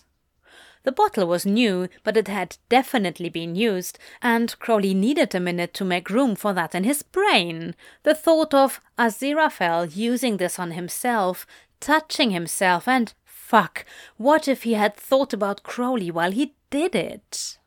[0.84, 5.72] The bottle was new, but it had definitely been used, and Crowley needed a minute
[5.74, 7.74] to make room for that in his brain.
[8.02, 11.46] The thought of Aziraphale using this on himself,
[11.80, 13.86] touching himself, and fuck,
[14.18, 17.58] what if he had thought about Crowley while he did it?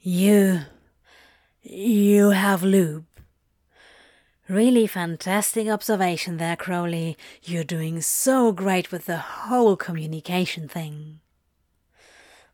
[0.00, 0.60] You.
[1.62, 3.06] you have lube.
[4.46, 7.16] Really fantastic observation there, Crowley.
[7.42, 11.20] You're doing so great with the whole communication thing.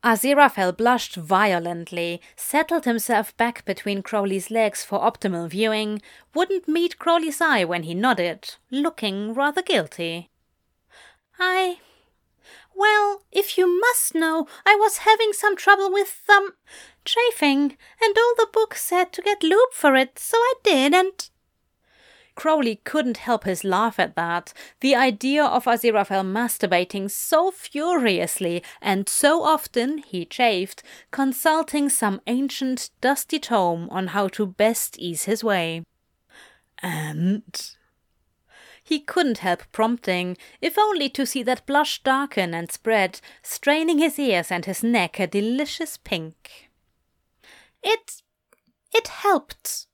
[0.02, 6.00] Aziraphale blushed violently, settled himself back between Crowley's legs for optimal viewing,
[6.34, 10.30] wouldn't meet Crowley's eye when he nodded, looking rather guilty.
[11.38, 11.80] I.
[12.74, 16.54] Well, if you must know, I was having some trouble with, um,
[17.04, 21.28] chafing, and all the book said to get lube for it, so I did, and
[22.40, 24.54] Crowley couldn't help his laugh at that.
[24.80, 32.88] The idea of Aziraphale masturbating so furiously and so often, he chafed, consulting some ancient
[33.02, 35.82] dusty tome on how to best ease his way.
[36.82, 37.76] And
[38.82, 44.18] he couldn't help prompting, if only to see that blush darken and spread, straining his
[44.18, 46.70] ears and his neck a delicious pink.
[47.82, 48.22] It.
[48.94, 49.88] it helped.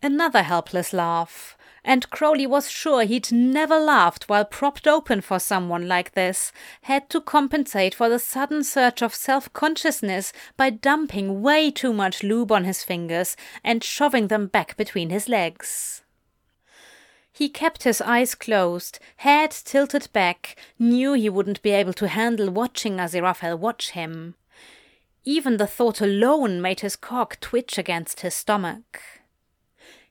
[0.00, 5.88] Another helpless laugh, and Crowley was sure he'd never laughed while propped open for someone
[5.88, 11.72] like this, had to compensate for the sudden surge of self consciousness by dumping way
[11.72, 16.02] too much lube on his fingers and shoving them back between his legs.
[17.32, 22.50] He kept his eyes closed, head tilted back, knew he wouldn't be able to handle
[22.50, 24.36] watching Aziraphale watch him.
[25.24, 29.00] Even the thought alone made his cock twitch against his stomach.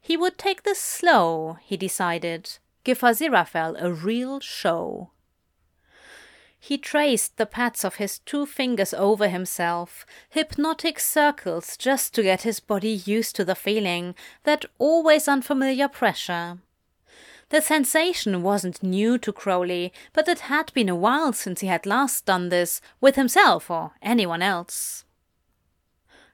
[0.08, 5.10] He would take this slow, he decided, give Aziraphale a real show.
[6.58, 12.44] He traced the pads of his two fingers over himself, hypnotic circles just to get
[12.44, 16.60] his body used to the feeling, that always unfamiliar pressure.
[17.50, 21.86] The sensation wasn't new to Crowley, but it had been a while since he had
[21.86, 25.04] last done this with himself or anyone else.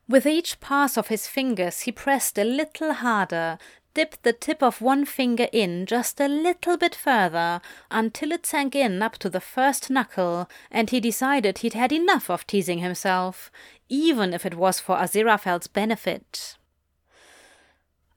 [0.07, 3.57] With each pass of his fingers, he pressed a little harder,
[3.93, 8.75] dipped the tip of one finger in just a little bit further, until it sank
[8.75, 13.51] in up to the first knuckle, and he decided he'd had enough of teasing himself,
[13.87, 16.57] even if it was for Aziraphale's benefit.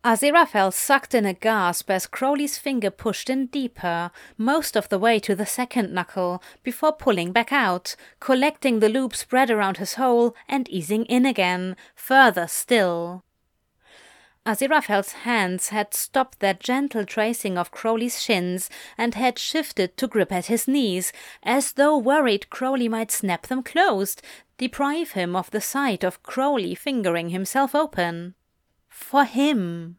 [0.07, 5.19] Aziraphale sucked in a gasp as Crowley's finger pushed in deeper, most of the way
[5.19, 10.37] to the second knuckle, before pulling back out, collecting the lube spread around his hole
[10.49, 13.25] and easing in again, further still.
[14.47, 20.31] Aziraphale's hands had stopped their gentle tracing of Crowley's shins and had shifted to grip
[20.31, 24.23] at his knees, as though worried Crowley might snap them closed,
[24.57, 28.37] deprive him of the sight of Crowley fingering himself open
[28.97, 29.99] for him.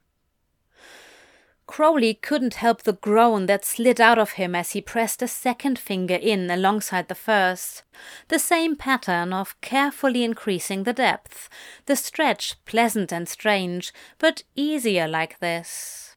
[1.68, 5.78] Crowley couldn't help the groan that slid out of him as he pressed a second
[5.78, 7.84] finger in alongside the first.
[8.30, 11.50] The same pattern of carefully increasing the depth,
[11.86, 16.16] the stretch pleasant and strange, but easier like this.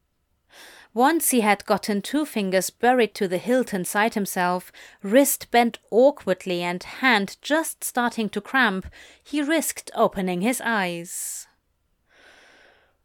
[0.94, 4.72] Once he had gotten two fingers buried to the hilt inside himself,
[5.02, 8.86] wrist bent awkwardly and hand just starting to cramp,
[9.22, 11.46] he risked opening his eyes.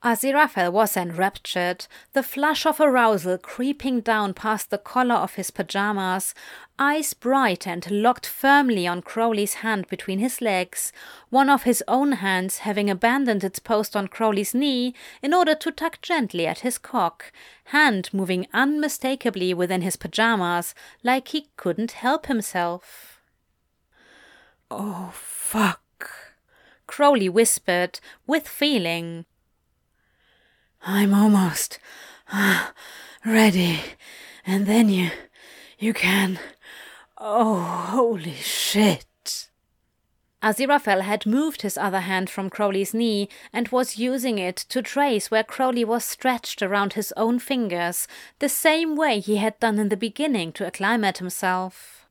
[0.05, 6.35] Aziraphale was enraptured, the flush of arousal creeping down past the collar of his pajamas,
[6.77, 10.93] eyes bright and locked firmly on Crowley's hand between his legs,
[11.31, 14.93] one of his own hands having abandoned its post on Crowley's knee
[15.23, 17.31] in order to tug gently at his cock,
[17.63, 23.23] hand moving unmistakably within his pajamas, like he couldn't help himself.
[24.69, 26.11] Oh, fuck,
[26.85, 29.25] Crowley whispered, with feeling.
[30.85, 31.79] I'm almost
[33.25, 33.79] ready.
[34.45, 35.09] And then you,
[35.79, 36.39] you can.
[37.17, 39.49] Oh, holy shit.
[40.43, 45.31] Aziraphale had moved his other hand from Crowley's knee and was using it to trace
[45.31, 48.07] where Crowley was stretched around his own fingers,
[48.37, 52.05] the same way he had done in the beginning to acclimate himself.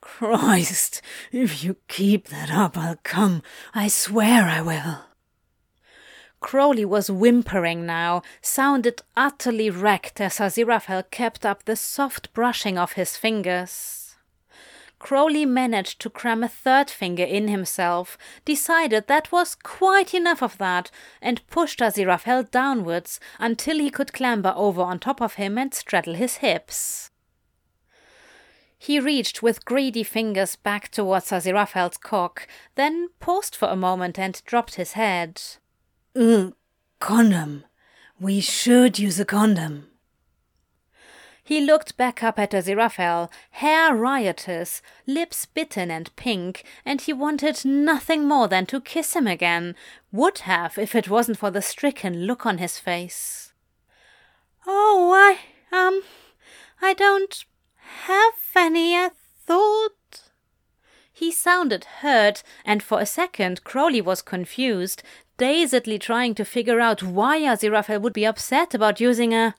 [0.00, 3.42] Christ, if you keep that up, I'll come.
[3.74, 5.13] I swear I will.
[6.44, 12.92] Crowley was whimpering now, sounded utterly wrecked as Aziraphale kept up the soft brushing of
[12.92, 14.16] his fingers.
[14.98, 20.58] Crowley managed to cram a third finger in himself, decided that was quite enough of
[20.58, 20.90] that,
[21.22, 26.14] and pushed Aziraphale downwards until he could clamber over on top of him and straddle
[26.14, 27.10] his hips.
[28.78, 34.42] He reached with greedy fingers back towards Aziraphale's cock, then paused for a moment and
[34.44, 35.40] dropped his head.
[36.16, 36.52] Mm,
[37.00, 37.64] condom.
[38.20, 39.88] We should use a condom.
[41.42, 47.66] He looked back up at Aziraphale, hair riotous, lips bitten and pink, and he wanted
[47.66, 49.74] nothing more than to kiss him again,
[50.10, 53.52] would have if it wasn't for the stricken look on his face.
[54.66, 56.00] Oh, I, um,
[56.80, 57.44] I don't
[58.06, 59.10] have any, I
[59.44, 60.30] thought.
[61.12, 65.02] He sounded hurt, and for a second Crowley was confused,
[65.36, 69.54] dazedly trying to figure out why Aziraphale would be upset about using a.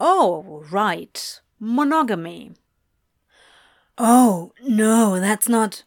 [0.00, 1.40] Oh, right.
[1.58, 2.52] Monogamy.
[3.96, 5.82] Oh, no, that's not.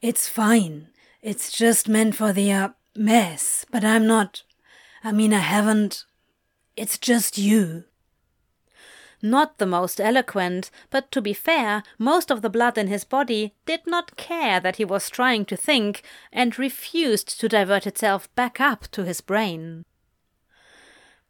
[0.00, 0.88] It's fine.
[1.20, 3.64] It's just meant for the, uh, mess.
[3.70, 4.42] But I'm not.
[5.04, 6.04] I mean, I haven't.
[6.76, 7.84] It's just you.
[9.24, 13.54] Not the most eloquent, but to be fair, most of the blood in his body
[13.66, 16.02] did not care that he was trying to think
[16.32, 19.84] and refused to divert itself back up to his brain.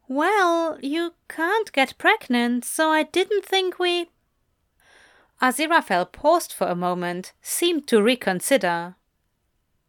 [0.08, 4.10] Well, you can't get pregnant, so I didn't think we.
[5.42, 8.96] Aziraphale paused for a moment, seemed to reconsider.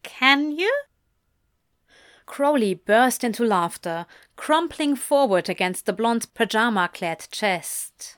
[0.04, 0.74] Can you?
[2.26, 8.18] Crowley burst into laughter, crumpling forward against the blonde's pajama clad chest.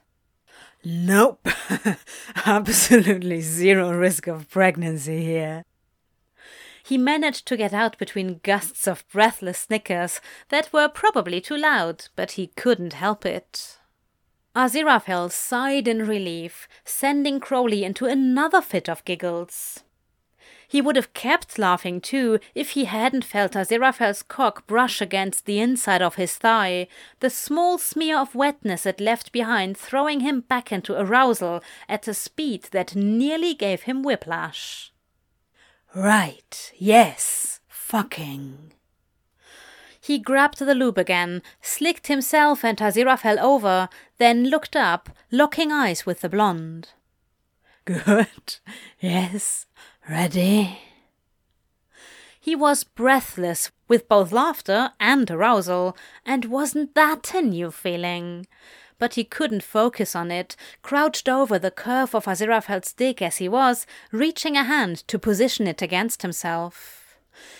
[0.83, 1.47] Nope.
[2.45, 5.63] Absolutely zero risk of pregnancy here.
[6.85, 12.09] He managed to get out between gusts of breathless snickers that were probably too loud,
[12.15, 13.79] but he couldn't help it.
[14.55, 19.84] Aziraphale sighed in relief, sending Crowley into another fit of giggles.
[20.75, 25.57] He would have kept laughing too if he hadn't felt Aziraphale's cock brush against the
[25.57, 26.89] inside of his thigh,
[27.21, 32.13] the small smear of wetness it left behind throwing him back into arousal at a
[32.13, 34.91] speed that nearly gave him whiplash.
[35.95, 38.73] Right, yes, fucking.
[40.01, 46.05] He grabbed the lube again, slicked himself and Aziraphale over, then looked up, locking eyes
[46.05, 46.89] with the blonde.
[47.85, 48.57] Good.
[48.99, 49.67] Yes,
[50.07, 50.77] Ready?
[52.39, 58.45] He was breathless with both laughter and arousal, and wasn't that a new feeling?
[58.99, 63.49] But he couldn't focus on it, crouched over the curve of Aziraphale's dick as he
[63.49, 67.17] was, reaching a hand to position it against himself.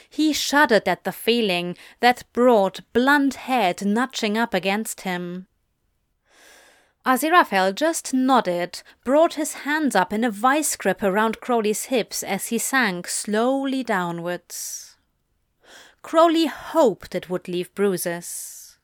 [0.08, 5.48] He shuddered at the feeling, that broad, blunt head nudging up against him.
[7.06, 12.48] Aziraphale just nodded, brought his hands up in a vice grip around Crowley's hips as
[12.48, 14.98] he sank slowly downwards.
[16.02, 18.78] Crowley hoped it would leave bruises.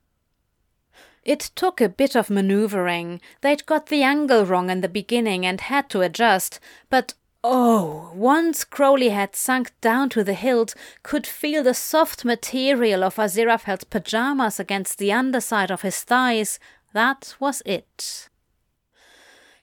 [1.23, 3.21] It took a bit of maneuvering.
[3.41, 6.59] They'd got the angle wrong in the beginning and had to adjust,
[6.89, 7.13] but
[7.43, 13.15] oh, once Crowley had sunk down to the hilt, could feel the soft material of
[13.15, 16.59] Aziraphale's pajamas against the underside of his thighs,
[16.93, 18.29] that was it.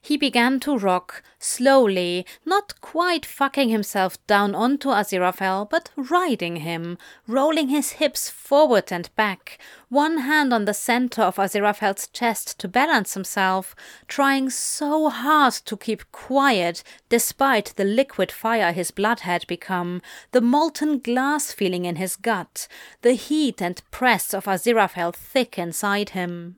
[0.00, 6.96] He began to rock, slowly, not quite fucking himself down onto Aziraphale, but riding him,
[7.26, 9.58] rolling his hips forward and back,
[9.90, 13.74] one hand on the center of Aziraphale's chest to balance himself,
[14.06, 20.00] trying so hard to keep quiet despite the liquid fire his blood had become,
[20.30, 22.68] the molten glass feeling in his gut,
[23.02, 26.56] the heat and press of Aziraphale thick inside him.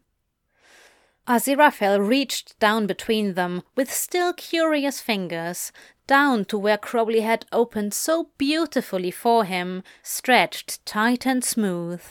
[1.26, 5.70] Aziraphale reached down between them with still curious fingers,
[6.06, 12.02] down to where Crowley had opened so beautifully for him, stretched tight and smooth.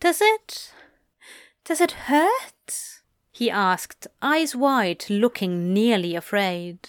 [0.00, 0.72] Does it.
[1.64, 3.02] does it hurt?
[3.30, 6.88] he asked, eyes wide, looking nearly afraid.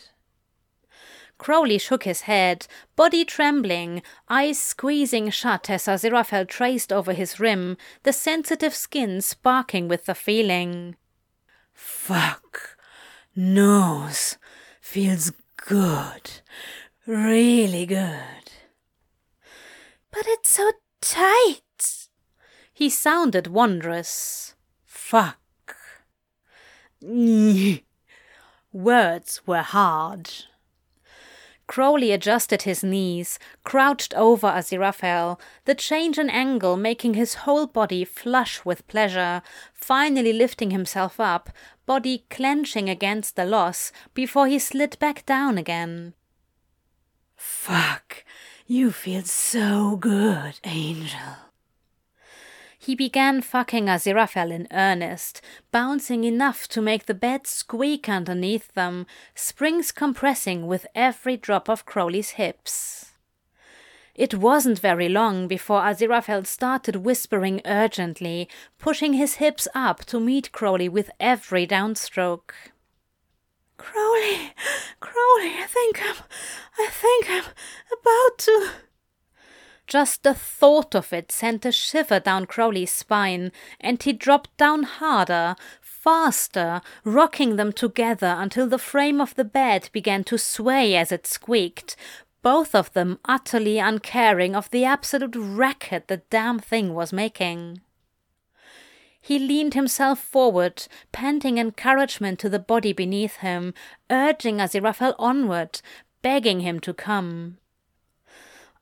[1.42, 7.78] Crowley shook his head, body trembling, eyes squeezing shut as Aziraphale traced over his rim,
[8.04, 10.98] the sensitive skin sparking with the feeling.
[11.74, 12.78] Fuck.
[13.36, 14.38] Nose.
[14.82, 16.30] Feels good.
[17.08, 18.52] Really good.
[20.12, 22.08] But it's so tight.
[22.72, 24.54] He sounded wondrous.
[24.86, 25.40] Fuck.
[28.72, 30.30] Words were hard.
[31.72, 38.04] Crowley adjusted his knees, crouched over Aziraphale, the change in angle making his whole body
[38.04, 39.42] flush with pleasure,
[39.74, 41.50] finally lifting himself up,
[41.86, 46.14] body clenching against the loss, before he slid back down again.
[47.38, 48.26] Fuck,
[48.68, 51.51] you feel so good, Angel.
[52.84, 55.40] He began fucking Aziraphale in earnest,
[55.72, 59.06] bouncing enough to make the bed squeak underneath them,
[59.36, 63.12] springs compressing with every drop of Crowley's hips.
[64.16, 70.52] It wasn't very long before Aziraphale started whispering urgently, pushing his hips up to meet
[70.52, 72.54] Crowley with every downstroke.
[73.78, 74.54] Crowley,
[75.00, 76.16] Crowley, I think I'm,
[76.80, 77.44] I think I'm
[77.94, 78.72] about to.
[79.92, 84.84] Just the thought of it sent a shiver down Crowley's spine, and he dropped down
[84.84, 91.12] harder, faster, rocking them together until the frame of the bed began to sway as
[91.12, 91.98] it squeaked,
[92.42, 97.82] both of them utterly uncaring of the absolute racket the damn thing was making.
[99.20, 103.74] He leaned himself forward, panting encouragement to the body beneath him,
[104.10, 105.82] urging Aziraphale onward,
[106.22, 107.58] begging him to come.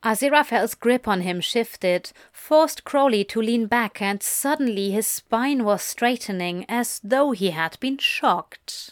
[0.04, 5.82] Aziraphale's grip on him shifted, forced Crowley to lean back, and suddenly his spine was
[5.82, 8.92] straightening as though he had been shocked.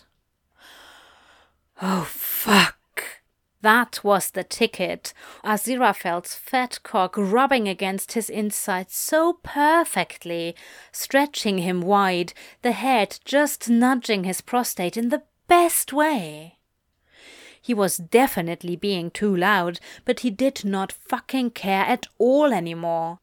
[1.82, 2.76] Oh, fuck!
[3.62, 5.14] That was the ticket.
[5.44, 10.56] Aziraphale's fat cock rubbing against his inside so perfectly,
[10.92, 16.57] stretching him wide, the head just nudging his prostate in the best way.
[17.68, 23.20] He was definitely being too loud, but he did not fucking care at all anymore.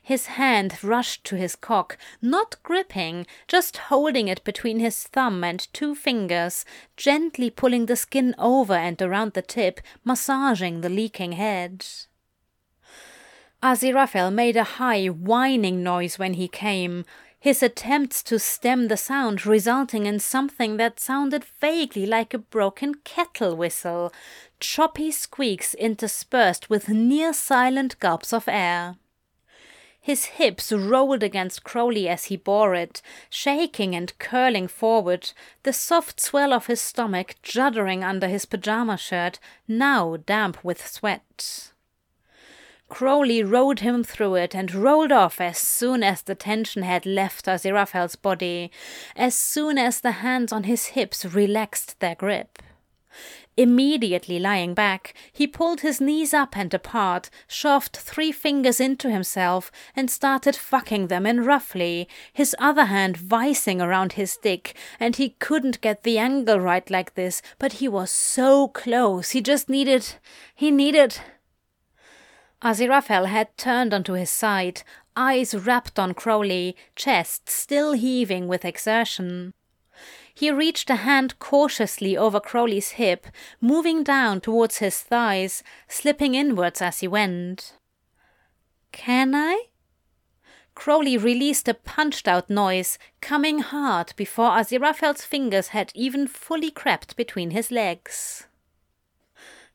[0.00, 5.66] His hand rushed to his cock, not gripping, just holding it between his thumb and
[5.72, 6.64] two fingers,
[6.96, 11.84] gently pulling the skin over and around the tip, massaging the leaking head.
[13.64, 17.04] Aziraphale made a high, whining noise when he came,
[17.42, 22.94] his attempts to stem the sound resulting in something that sounded vaguely like a broken
[23.02, 24.12] kettle whistle,
[24.60, 28.94] choppy squeaks interspersed with near silent gulps of air.
[30.00, 35.32] His hips rolled against Crowley as he bore it, shaking and curling forward,
[35.64, 41.71] the soft swell of his stomach juddering under his pajama shirt, now damp with sweat.
[42.92, 47.46] Crowley rode him through it and rolled off as soon as the tension had left
[47.46, 48.70] Aziraphale's body,
[49.16, 52.58] as soon as the hands on his hips relaxed their grip.
[53.56, 59.72] Immediately lying back, he pulled his knees up and apart, shoved three fingers into himself,
[59.96, 65.30] and started fucking them in roughly, his other hand vicing around his dick, and he
[65.30, 70.16] couldn't get the angle right like this, but he was so close, he just needed.
[70.54, 71.18] he needed.
[72.62, 74.82] Aziraphale had turned onto his side,
[75.16, 79.52] eyes rapt on Crowley, chest still heaving with exertion.
[80.32, 83.26] He reached a hand cautiously over Crowley's hip,
[83.60, 87.74] moving down towards his thighs, slipping inwards as he went.
[88.92, 89.64] Can I?
[90.74, 97.16] Crowley released a punched out noise, coming hard before Aziraphale's fingers had even fully crept
[97.16, 98.46] between his legs.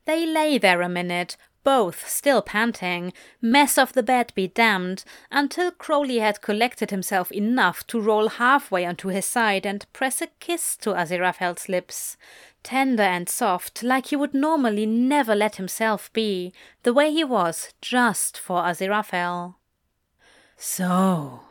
[0.05, 1.38] They lay there a minute,
[1.68, 3.11] both still panting,
[3.41, 8.86] mess of the bed be damned, until Crowley had collected himself enough to roll halfway
[8.86, 12.15] onto his side and press a kiss to Aziraphale's lips,
[12.63, 16.53] tender and soft, like he would normally never let himself be,
[16.84, 19.55] the way he was just for Aziraphale.
[20.55, 21.41] So,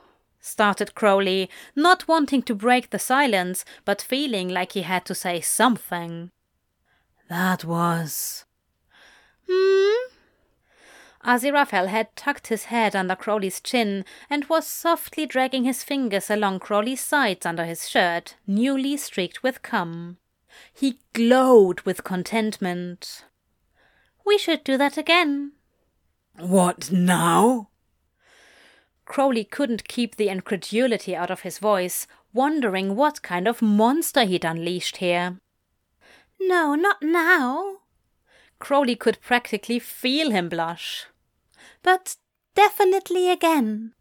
[0.41, 5.43] started Crowley, not wanting to break the silence, but feeling like he had to say
[5.43, 6.31] something.
[7.29, 8.46] That was
[9.49, 10.13] Hmm?
[11.25, 16.61] Aziraphale had tucked his head under Crowley's chin and was softly dragging his fingers along
[16.61, 20.19] Crowley's sides under his shirt, newly streaked with cum.
[20.73, 23.25] He glowed with contentment.
[24.25, 25.53] We should do that again.
[26.39, 27.71] What now?
[29.05, 34.45] Crowley couldn't keep the incredulity out of his voice, wondering what kind of monster he'd
[34.45, 35.41] unleashed here.
[36.41, 37.79] No, not now.
[38.59, 41.07] Crowley could practically feel him blush.
[41.83, 42.17] But
[42.55, 43.95] definitely again.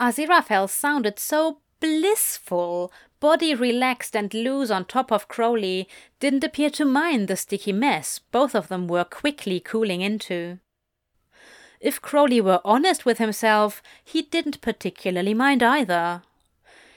[0.00, 5.88] Aziraphale sounded so blissful, body relaxed and loose on top of Crowley,
[6.20, 10.58] didn't appear to mind the sticky mess both of them were quickly cooling into.
[11.80, 16.22] If Crowley were honest with himself, he didn't particularly mind either.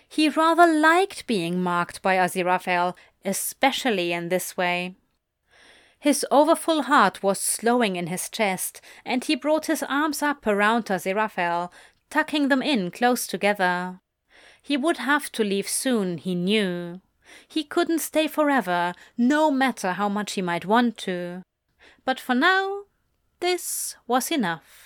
[0.07, 4.95] He rather liked being marked by Aziraphale, especially in this way.
[5.99, 10.85] His overfull heart was slowing in his chest, and he brought his arms up around
[10.85, 11.71] Aziraphale,
[12.09, 13.99] tucking them in close together.
[14.61, 17.01] He would have to leave soon, he knew.
[17.47, 21.41] He couldn't stay forever, no matter how much he might want to.
[22.03, 22.83] But for now,
[23.39, 24.84] this was enough.